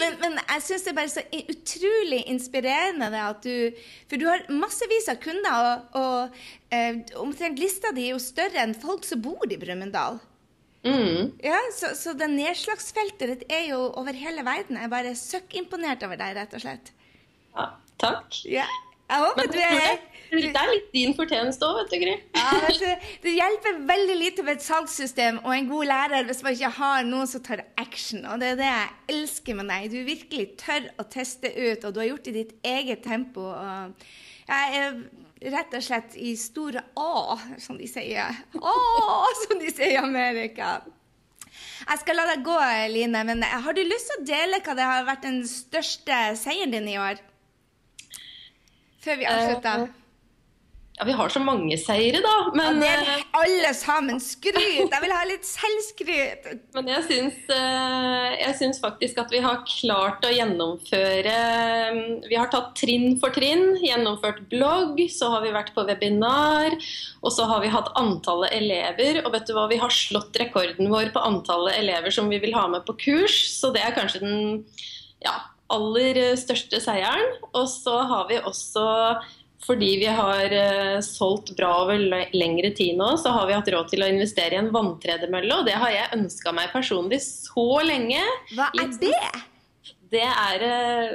men, 0.00 0.18
men, 0.24 0.40
jeg 0.40 0.64
syns 0.64 0.88
det 0.88 0.94
er 0.94 0.98
bare 1.02 1.12
så 1.12 1.26
utrolig 1.42 2.24
inspirerende 2.32 3.12
det 3.12 3.22
at 3.28 3.44
du 3.44 3.84
For 4.08 4.16
du 4.16 4.26
har 4.30 4.48
massevis 4.48 5.12
av 5.12 5.20
kunder, 5.20 5.68
og, 5.92 6.00
og 6.00 6.72
eh, 6.72 7.04
omtrent 7.20 7.60
lista 7.60 7.92
di 7.92 8.08
er 8.08 8.16
jo 8.16 8.26
større 8.32 8.64
enn 8.64 8.72
folk 8.72 9.04
som 9.04 9.20
bor 9.20 9.44
i 9.44 9.60
Brumunddal. 9.60 10.22
Mm. 10.82 11.32
Ja, 11.44 11.58
så, 11.76 11.92
så 11.98 12.14
det 12.18 12.30
nedslagsfeltet 12.32 13.28
ditt 13.30 13.44
er 13.52 13.68
jo 13.70 13.84
over 14.00 14.16
hele 14.18 14.42
verden. 14.46 14.78
Jeg 14.80 14.88
er 14.88 14.94
bare 14.94 15.12
søkkimponert 15.18 16.02
over 16.06 16.18
deg, 16.18 16.34
rett 16.40 16.56
og 16.58 16.64
slett. 16.64 16.90
Ja, 17.54 17.68
takk. 18.02 18.40
Ja. 18.48 18.66
Jeg 19.12 19.20
håper 19.20 19.44
Men 19.44 19.52
du 19.52 19.60
er 19.60 20.00
det 20.32 20.56
er 20.56 20.70
litt 20.70 20.86
din 20.94 21.12
fortjeneste 21.12 21.66
òg, 21.68 21.82
vet 21.82 21.90
du, 21.92 21.96
Gry. 22.00 22.12
ja, 22.38 22.44
altså, 22.64 22.94
Det 23.20 23.34
hjelper 23.34 23.82
veldig 23.90 24.14
lite 24.16 24.44
med 24.46 24.56
et 24.56 24.64
salgssystem 24.64 25.42
og 25.42 25.52
en 25.52 25.68
god 25.68 25.88
lærer 25.90 26.28
hvis 26.28 26.40
man 26.46 26.56
ikke 26.56 26.70
har 26.78 27.04
noen 27.04 27.28
som 27.28 27.42
tar 27.44 27.64
action. 27.76 28.24
Og 28.24 28.40
det 28.40 28.54
er 28.54 28.60
det 28.62 28.70
jeg 28.70 29.18
elsker 29.18 29.58
med 29.58 29.68
deg. 29.68 29.90
Du 29.92 29.98
virkelig 30.08 30.46
tør 30.62 30.88
å 30.96 31.04
teste 31.12 31.52
ut, 31.52 31.84
og 31.84 31.92
du 31.92 32.00
har 32.00 32.08
gjort 32.14 32.24
det 32.24 32.32
i 32.32 32.38
ditt 32.38 32.54
eget 32.64 33.04
tempo. 33.04 33.44
Og 33.52 34.08
jeg 34.48 34.78
er 34.78 35.52
rett 35.52 35.74
og 35.74 35.84
slett 35.84 36.16
i 36.18 36.34
store 36.38 36.82
A, 36.98 37.38
som 37.62 37.78
de 37.78 37.88
sier. 37.90 38.42
Å, 38.58 38.74
som 39.44 39.58
de 39.60 39.70
sier 39.72 39.96
i 39.96 40.00
Amerika. 40.00 40.80
Jeg 41.82 41.98
skal 42.02 42.16
la 42.18 42.28
deg 42.30 42.44
gå, 42.46 42.58
Line, 42.92 43.24
men 43.26 43.42
har 43.42 43.74
du 43.74 43.82
lyst 43.82 44.10
til 44.10 44.20
å 44.20 44.26
dele 44.28 44.62
hva 44.62 44.76
det 44.78 44.86
har 44.86 45.08
vært 45.08 45.26
den 45.26 45.42
største 45.48 46.20
seieren 46.38 46.74
din 46.74 46.88
i 46.92 46.98
år? 47.00 47.18
Før 49.02 49.18
vi 49.18 49.26
avslutter. 49.26 49.88
Eh, 49.88 50.01
Ja, 50.98 51.06
vi 51.08 51.12
har 51.16 51.30
så 51.32 51.40
mange 51.40 51.76
seire, 51.80 52.20
da. 52.20 52.32
Men, 52.52 52.76
det 52.82 52.88
eh, 52.90 53.12
er 53.14 53.22
alle 53.38 53.70
sammen 53.74 54.18
skryt! 54.20 54.90
Jeg 54.92 55.00
vil 55.00 55.14
ha 55.14 55.22
litt 55.24 55.46
selvskryt. 55.48 56.48
men 56.76 56.90
jeg, 56.92 57.04
syns, 57.06 57.38
eh, 57.48 58.26
jeg 58.36 58.56
syns 58.58 58.80
faktisk 58.82 59.22
at 59.22 59.32
vi 59.32 59.40
har 59.40 59.62
klart 59.64 60.26
å 60.28 60.32
gjennomføre 60.34 61.32
eh, 61.32 62.02
Vi 62.28 62.36
har 62.36 62.52
tatt 62.52 62.74
trinn 62.78 63.16
for 63.22 63.32
trinn. 63.32 63.80
Gjennomført 63.80 64.44
blogg, 64.52 65.00
så 65.08 65.32
har 65.32 65.46
vi 65.46 65.54
vært 65.56 65.72
på 65.72 65.86
webinar. 65.88 66.76
Og 67.24 67.32
så 67.32 67.48
har 67.48 67.64
vi 67.64 67.72
hatt 67.72 67.88
antallet 67.96 68.52
elever. 68.60 69.22
Og 69.24 69.32
vet 69.32 69.48
du 69.48 69.56
hva, 69.56 69.70
vi 69.72 69.80
har 69.80 69.96
slått 69.96 70.36
rekorden 70.44 70.92
vår 70.92 71.14
på 71.16 71.24
antallet 71.24 71.80
elever 71.80 72.12
som 72.12 72.28
vi 72.28 72.42
vil 72.44 72.52
ha 72.58 72.68
med 72.68 72.84
på 72.84 72.98
kurs. 73.00 73.46
Så 73.56 73.72
det 73.72 73.80
er 73.80 73.96
kanskje 73.96 74.26
den 74.26 74.66
ja, 75.24 75.38
aller 75.72 76.36
største 76.36 76.84
seieren. 76.84 77.38
Og 77.56 77.64
så 77.72 78.02
har 78.12 78.28
vi 78.28 78.44
også 78.44 78.84
fordi 79.62 79.92
vi 80.00 80.08
har 80.10 80.54
eh, 80.56 81.00
solgt 81.06 81.54
bra 81.58 81.70
over 81.84 82.00
lengre 82.34 82.72
tid 82.74 82.98
nå, 82.98 83.12
så 83.20 83.34
har 83.36 83.46
vi 83.48 83.56
hatt 83.56 83.70
råd 83.74 83.92
til 83.92 84.02
å 84.02 84.10
investere 84.10 84.56
i 84.56 84.62
en 84.62 84.72
vanntredemølle, 84.74 85.60
og 85.60 85.68
det 85.68 85.76
har 85.78 85.94
jeg 85.94 86.16
ønska 86.18 86.54
meg 86.56 86.72
personlig 86.74 87.22
så 87.24 87.68
lenge. 87.86 88.24
Hva 88.56 88.72
er 88.74 88.90
det? 89.02 89.14
Det 90.12 90.26
er, 90.26 90.66
eh, 90.66 91.14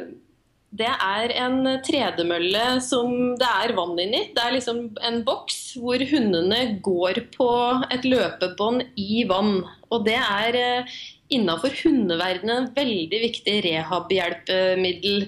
det 0.80 0.94
er 0.94 1.36
en 1.44 1.60
tredemølle 1.86 2.64
som 2.86 3.36
det 3.40 3.52
er 3.66 3.76
vann 3.78 4.00
inni. 4.00 4.24
Det 4.36 4.44
er 4.44 4.56
liksom 4.56 4.82
en 5.06 5.22
boks 5.28 5.60
hvor 5.82 6.02
hundene 6.10 6.80
går 6.84 7.22
på 7.36 7.52
et 7.92 8.08
løpebånd 8.08 8.88
i 8.96 9.26
vann. 9.30 9.60
Og 9.92 10.08
det 10.08 10.18
er 10.18 10.62
eh, 10.64 10.98
innafor 11.36 11.76
hundeverdenen 11.84 12.64
en 12.64 12.74
veldig 12.76 13.24
viktig 13.28 13.60
rehabhjelpemiddel. 13.68 15.28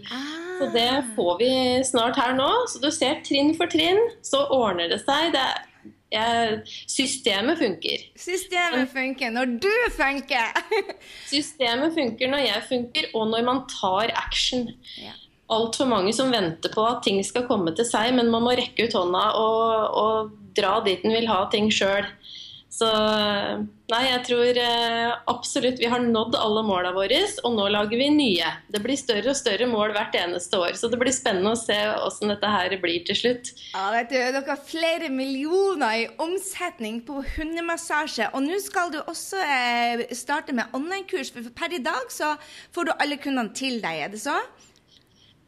Så 0.60 0.68
det 0.74 1.04
får 1.16 1.38
vi 1.40 1.52
snart 1.88 2.18
her 2.20 2.34
nå. 2.36 2.50
Så 2.68 2.82
du 2.84 2.90
ser 2.92 3.22
trinn 3.24 3.54
for 3.56 3.72
trinn, 3.72 4.00
så 4.26 4.44
ordner 4.52 4.92
det 4.92 5.00
seg. 5.06 5.32
Det 5.32 5.40
er, 5.40 5.62
jeg, 6.12 6.58
systemet 6.90 7.62
funker. 7.62 8.04
Systemet 8.20 8.92
funker 8.92 9.32
når 9.32 9.56
du 9.64 9.72
funker! 9.96 10.60
Systemet 11.32 11.96
funker 11.96 12.34
når 12.34 12.44
jeg 12.44 12.66
funker, 12.68 13.08
og 13.14 13.32
når 13.32 13.48
man 13.48 13.64
tar 13.72 14.12
action. 14.20 14.68
Ja. 15.00 15.16
Altfor 15.50 15.88
mange 15.90 16.12
som 16.14 16.34
venter 16.34 16.74
på 16.74 16.84
at 16.86 17.06
ting 17.08 17.22
skal 17.26 17.48
komme 17.48 17.72
til 17.78 17.88
seg, 17.88 18.12
men 18.18 18.28
man 18.34 18.44
må 18.46 18.58
rekke 18.60 18.90
ut 18.90 18.98
hånda 19.00 19.24
og, 19.40 19.96
og 20.04 20.36
dra 20.60 20.76
dit 20.86 21.08
en 21.08 21.16
vil 21.16 21.30
ha 21.32 21.46
ting 21.54 21.72
sjøl. 21.74 22.06
Så 22.70 22.86
nei, 23.90 24.02
jeg 24.06 24.20
tror 24.28 24.58
eh, 24.62 25.14
absolutt 25.32 25.80
vi 25.82 25.88
har 25.90 26.04
nådd 26.04 26.36
alle 26.38 26.62
måla 26.68 26.92
våre, 26.94 27.18
og 27.42 27.56
nå 27.56 27.66
lager 27.74 27.98
vi 27.98 28.12
nye. 28.14 28.52
Det 28.70 28.82
blir 28.84 29.00
større 29.00 29.34
og 29.34 29.40
større 29.40 29.66
mål 29.70 29.96
hvert 29.96 30.14
eneste 30.20 30.60
år, 30.62 30.78
så 30.78 30.92
det 30.92 31.00
blir 31.02 31.14
spennende 31.16 31.56
å 31.56 31.60
se 31.60 31.76
hvordan 31.76 32.36
dette 32.36 32.54
her 32.54 32.78
blir 32.84 33.02
til 33.10 33.18
slutt. 33.18 33.52
Ja, 33.74 33.88
vet 33.96 34.14
du, 34.14 34.20
Dere 34.20 34.46
har 34.46 34.62
flere 34.62 35.10
millioner 35.10 36.04
i 36.04 36.08
omsetning 36.22 37.02
på 37.08 37.24
hundemassasje. 37.34 38.30
Og 38.38 38.46
nå 38.46 38.62
skal 38.62 38.94
du 38.94 39.02
også 39.02 39.42
eh, 39.42 40.06
starte 40.14 40.54
med 40.54 40.70
online-kurs, 40.78 41.34
for 41.34 41.50
per 41.58 41.74
i 41.74 41.82
dag 41.82 42.14
så 42.14 42.36
får 42.76 42.92
du 42.92 42.96
alle 43.00 43.18
kundene 43.18 43.50
til 43.58 43.82
deg, 43.82 44.06
er 44.06 44.14
det 44.14 44.22
så? 44.22 44.38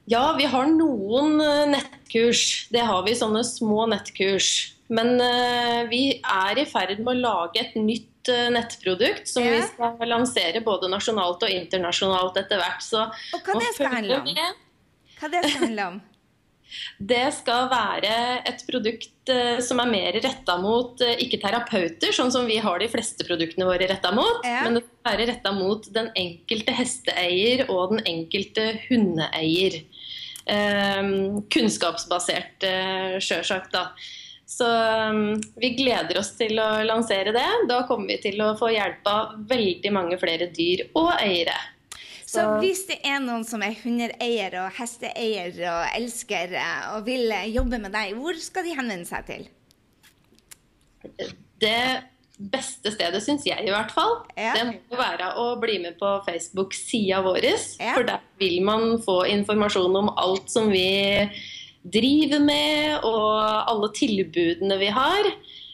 Ja, 0.10 0.34
vi 0.36 0.50
har 0.50 0.66
noen 0.74 1.38
eh, 1.38 1.68
nettkurs. 1.78 2.66
Det 2.74 2.82
har 2.82 3.06
vi, 3.06 3.14
sånne 3.16 3.46
små 3.46 3.86
nettkurs. 3.94 4.72
Men 4.92 5.16
eh, 5.24 5.82
vi 5.92 6.04
er 6.20 6.60
i 6.60 6.68
ferd 6.68 7.00
med 7.00 7.14
å 7.14 7.20
lage 7.22 7.62
et 7.64 7.76
nytt 7.80 8.30
eh, 8.32 8.50
nettprodukt 8.52 9.30
som 9.32 9.46
Ja. 9.46 9.56
vi 9.56 9.64
skal 9.70 10.10
lansere 10.12 10.62
både 10.66 10.90
nasjonalt 10.92 11.44
og 11.48 11.50
internasjonalt 11.56 12.38
etter 12.44 12.60
hvert. 12.60 12.84
Så 12.84 13.06
Og 13.08 13.42
hva 13.48 13.60
det 13.62 13.74
skal 13.78 13.94
handle 13.96 14.22
om? 14.22 14.32
Hva 15.22 15.30
det 15.32 15.44
skal 15.48 15.62
handle 15.68 15.90
om? 15.94 16.02
Det 17.12 17.26
skal 17.36 17.66
være 17.72 18.12
et 18.48 18.62
produkt 18.68 19.32
eh, 19.32 19.58
som 19.64 19.82
er 19.84 19.90
mer 19.92 20.16
retta 20.24 20.56
mot 20.62 21.02
ikke 21.04 21.40
terapeuter, 21.42 22.14
sånn 22.16 22.32
som 22.32 22.46
vi 22.48 22.62
har 22.64 22.80
de 22.80 22.88
fleste 22.92 23.26
produktene 23.28 23.68
våre 23.68 23.90
retta 23.92 24.14
mot, 24.16 24.40
Ja. 24.48 24.62
men 24.64 24.78
det 24.80 24.86
skal 24.86 25.10
være 25.12 25.28
retta 25.34 25.52
mot 25.56 25.88
den 25.92 26.08
enkelte 26.16 26.76
hesteeier 26.78 27.66
og 27.70 27.96
den 27.96 28.04
enkelte 28.12 28.70
hundeeier. 28.88 29.82
Eh, 30.48 31.12
kunnskapsbasert, 31.52 32.64
eh, 32.64 33.20
sjølsagt, 33.24 33.72
da. 33.76 33.90
Så 34.52 34.68
um, 34.68 35.38
vi 35.62 35.70
gleder 35.78 36.18
oss 36.20 36.34
til 36.36 36.60
å 36.60 36.70
lansere 36.84 37.32
det. 37.36 37.46
Da 37.70 37.82
kommer 37.88 38.12
vi 38.12 38.18
til 38.26 38.42
å 38.44 38.50
få 38.60 38.68
hjelp 38.74 39.08
av 39.08 39.38
veldig 39.48 39.92
mange 39.96 40.18
flere 40.20 40.50
dyr 40.52 40.84
og 41.00 41.14
eiere. 41.22 41.56
Så 42.26 42.40
Så- 42.40 42.60
hvis 42.60 42.86
det 42.88 43.00
er 43.04 43.20
noen 43.24 43.44
som 43.48 43.64
er 43.64 43.76
hundeeier 43.84 44.54
og 44.66 44.72
hesteeier 44.78 45.56
og 45.72 45.96
elsker 45.98 46.54
eh, 46.60 46.96
og 46.96 47.06
vil 47.08 47.32
eh, 47.32 47.48
jobbe 47.52 47.80
med 47.80 47.92
deg, 47.96 48.14
hvor 48.20 48.36
skal 48.40 48.64
de 48.68 48.76
henvende 48.76 49.08
seg 49.08 49.26
til? 49.28 49.48
Det 51.62 52.04
beste 52.52 52.92
stedet, 52.94 53.22
syns 53.24 53.44
jeg 53.46 53.68
i 53.68 53.72
hvert 53.74 53.92
fall, 53.94 54.16
Ja. 54.38 54.54
det 54.58 54.64
må 54.90 54.98
være 54.98 55.32
å 55.38 55.60
bli 55.62 55.78
med 55.80 55.98
på 56.00 56.10
Facebook-sida 56.26 57.22
vår. 57.24 57.44
Ja. 57.80 57.94
For 57.94 58.04
der 58.08 58.20
vil 58.40 58.62
man 58.66 58.98
få 59.04 59.22
informasjon 59.30 59.96
om 59.96 60.10
alt 60.18 60.50
som 60.50 60.70
vi 60.72 61.30
driver 61.84 62.42
med, 62.44 63.02
og 63.08 63.72
alle 63.72 63.90
tilbudene 63.98 64.78
vi 64.82 64.92
har. 64.94 65.32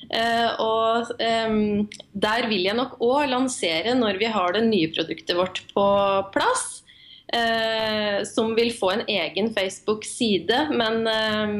Uh, 0.08 0.50
og 0.63 1.10
um, 1.20 1.88
der 2.15 2.46
vil 2.48 2.63
jeg 2.70 2.78
nok 2.78 2.93
òg 3.04 3.28
lansere 3.28 3.91
når 3.98 4.22
vi 4.22 4.30
har 4.32 4.56
det 4.56 4.63
nye 4.70 4.91
produktet 4.96 5.36
vårt 5.36 5.63
på 5.74 5.88
plass. 6.36 6.84
Uh, 7.28 8.24
som 8.24 8.54
vil 8.56 8.72
få 8.72 8.93
en 8.93 9.04
egen 9.12 9.52
Facebook-side. 9.52 10.62
Men 10.72 11.02
em, 11.12 11.58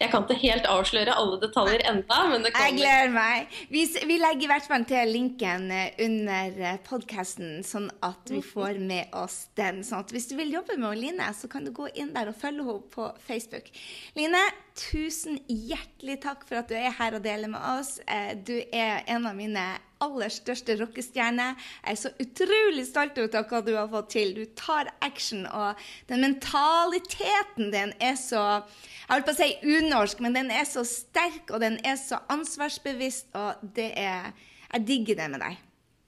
jeg 0.00 0.08
kan 0.08 0.24
ikke 0.24 0.38
helt 0.40 0.68
avsløre 0.70 1.12
alle 1.12 1.36
detaljer 1.42 1.82
enda, 1.90 2.20
men 2.30 2.44
det 2.44 2.54
Jeg 2.54 2.76
gleder 2.78 3.10
meg. 3.12 3.50
Vi, 3.68 3.82
vi 4.08 4.16
legger 4.20 4.46
i 4.46 4.48
hvert 4.48 4.68
fall 4.70 4.86
til 4.88 5.12
linken 5.12 5.66
eh, 5.76 5.92
under 6.06 6.80
podkasten, 6.86 7.60
sånn 7.66 7.90
at 8.06 8.32
vi 8.32 8.40
får 8.44 8.80
med 8.80 9.12
oss 9.20 9.50
den. 9.60 9.82
Sånn 9.84 10.06
at 10.06 10.14
hvis 10.14 10.30
du 10.30 10.38
vil 10.40 10.54
jobbe 10.56 10.78
med 10.80 10.96
Line, 11.00 11.28
så 11.36 11.50
kan 11.52 11.68
du 11.68 11.74
gå 11.76 11.90
inn 12.00 12.14
der 12.16 12.32
og 12.32 12.38
følge 12.40 12.64
henne 12.64 12.88
på 12.94 13.10
Facebook. 13.26 13.68
Line, 14.16 14.40
tusen 14.78 15.38
hjertelig 15.48 16.18
takk 16.22 16.42
for 16.48 16.60
at 16.60 16.68
du 16.70 16.74
er 16.78 16.92
her 16.96 17.16
og 17.18 17.22
deler 17.24 17.50
med 17.52 17.60
oss. 17.60 17.98
Eh, 18.06 18.34
Du 18.34 18.54
er 18.72 19.02
en 19.06 19.26
av 19.26 19.34
mine 19.36 19.62
aller 20.00 20.32
største 20.32 20.76
rockestjerner. 20.80 21.56
Jeg 21.84 21.92
er 21.92 21.98
så 22.00 22.12
utrolig 22.22 22.86
stolt 22.88 23.18
av 23.20 23.44
hva 23.50 23.60
du 23.64 23.74
har 23.76 23.88
fått 23.92 24.10
til. 24.14 24.32
Du 24.34 24.44
tar 24.56 24.88
action, 25.04 25.44
og 25.46 25.76
den 26.08 26.22
mentaliteten 26.24 27.70
din 27.74 27.92
er 28.00 28.16
så 28.16 28.62
Jeg 29.10 29.16
holdt 29.16 29.26
på 29.26 29.32
å 29.34 29.40
si 29.40 29.50
unorsk, 29.66 30.20
men 30.20 30.32
den 30.38 30.50
er 30.54 30.64
så 30.64 30.84
sterk, 30.86 31.50
og 31.50 31.60
den 31.60 31.80
er 31.84 31.96
så 31.98 32.20
ansvarsbevisst, 32.30 33.28
og 33.34 33.60
det 33.74 33.92
er 33.98 34.32
Jeg 34.72 34.86
digger 34.86 35.16
det 35.16 35.30
med 35.30 35.40
deg. 35.42 35.58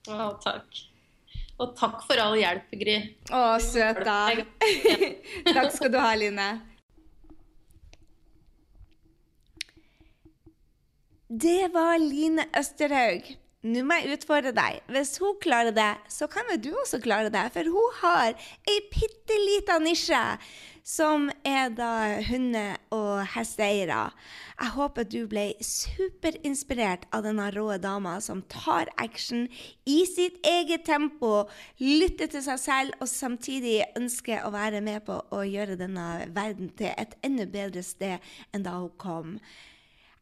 Å, 0.08 0.32
takk. 0.42 0.82
Og 1.60 1.76
takk 1.78 2.00
for 2.06 2.18
all 2.18 2.34
hjelp, 2.38 2.70
Gry. 2.80 2.96
Å, 3.30 3.58
søta. 3.62 4.32
Takk 5.52 5.68
skal 5.74 5.92
du 5.92 5.98
ha, 6.00 6.14
Line. 6.18 6.71
Det 11.40 11.70
var 11.72 11.96
Line 11.96 12.44
Østerhaug. 12.58 13.24
Nå 13.64 13.80
må 13.88 13.96
jeg 13.96 14.18
utfordre 14.18 14.50
deg. 14.52 14.82
Hvis 14.92 15.14
hun 15.22 15.38
klarer 15.40 15.72
det, 15.72 15.94
så 16.12 16.26
kan 16.28 16.44
vel 16.50 16.58
du 16.60 16.74
også 16.76 16.98
klare 17.00 17.30
det. 17.32 17.46
For 17.54 17.70
hun 17.72 17.94
har 18.02 18.34
ei 18.68 18.74
bitte 18.92 19.38
lita 19.40 19.78
nisje, 19.80 20.20
som 20.84 21.30
er 21.40 21.72
da 21.72 22.18
hunde- 22.26 22.76
og 22.92 23.22
hesteeiere. 23.32 24.02
Jeg 24.58 24.74
håper 24.76 25.08
du 25.08 25.18
ble 25.30 25.46
superinspirert 25.64 27.08
av 27.16 27.24
denne 27.24 27.48
rå 27.56 27.80
dama 27.80 28.18
som 28.20 28.44
tar 28.52 28.92
action 29.00 29.48
i 29.88 30.02
sitt 30.04 30.36
eget 30.44 30.84
tempo, 30.84 31.48
lytter 31.80 32.28
til 32.28 32.44
seg 32.44 32.60
selv 32.60 33.00
og 33.00 33.08
samtidig 33.08 33.80
ønsker 33.96 34.44
å 34.44 34.52
være 34.52 34.84
med 34.84 35.06
på 35.08 35.22
å 35.32 35.46
gjøre 35.48 35.80
denne 35.80 36.26
verden 36.28 36.74
til 36.76 36.92
et 36.92 37.16
enda 37.24 37.48
bedre 37.48 37.80
sted 37.80 38.20
enn 38.52 38.68
da 38.68 38.82
hun 38.82 38.98
kom. 39.00 39.38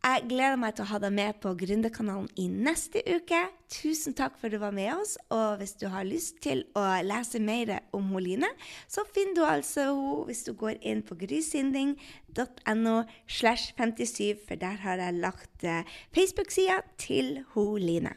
Jeg 0.01 0.31
gleder 0.31 0.57
meg 0.57 0.73
til 0.73 0.87
å 0.87 0.89
ha 0.95 0.99
deg 1.03 1.13
med 1.13 1.37
på 1.43 1.51
Gründerkanalen 1.61 2.31
i 2.41 2.47
neste 2.49 3.03
uke. 3.05 3.41
Tusen 3.69 4.15
takk 4.17 4.39
for 4.41 4.49
at 4.49 4.55
du 4.55 4.63
var 4.63 4.73
med 4.73 4.95
oss. 4.95 5.19
Og 5.29 5.61
hvis 5.61 5.75
du 5.77 5.85
har 5.93 6.09
lyst 6.09 6.39
til 6.41 6.63
å 6.73 6.85
lese 7.05 7.37
mer 7.45 7.75
om 7.97 8.09
Line, 8.17 8.49
så 8.89 9.05
finner 9.05 9.37
du 9.37 9.43
altså 9.45 9.91
henne 9.91 10.25
hvis 10.31 10.41
du 10.49 10.55
går 10.57 10.81
inn 10.81 11.05
på 11.05 11.19
grysynding.no 11.21 12.97
slash 13.29 13.77
57, 13.77 14.41
for 14.49 14.57
der 14.65 14.81
har 14.87 15.05
jeg 15.05 15.21
lagt 15.21 15.69
eh, 15.69 15.85
Facebook-sida 16.17 16.81
til 16.97 17.43
Line. 17.85 18.17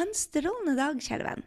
Ha 0.00 0.08
en 0.08 0.14
strålende 0.18 0.74
dag, 0.82 0.98
kjære 0.98 1.30
venn. 1.30 1.46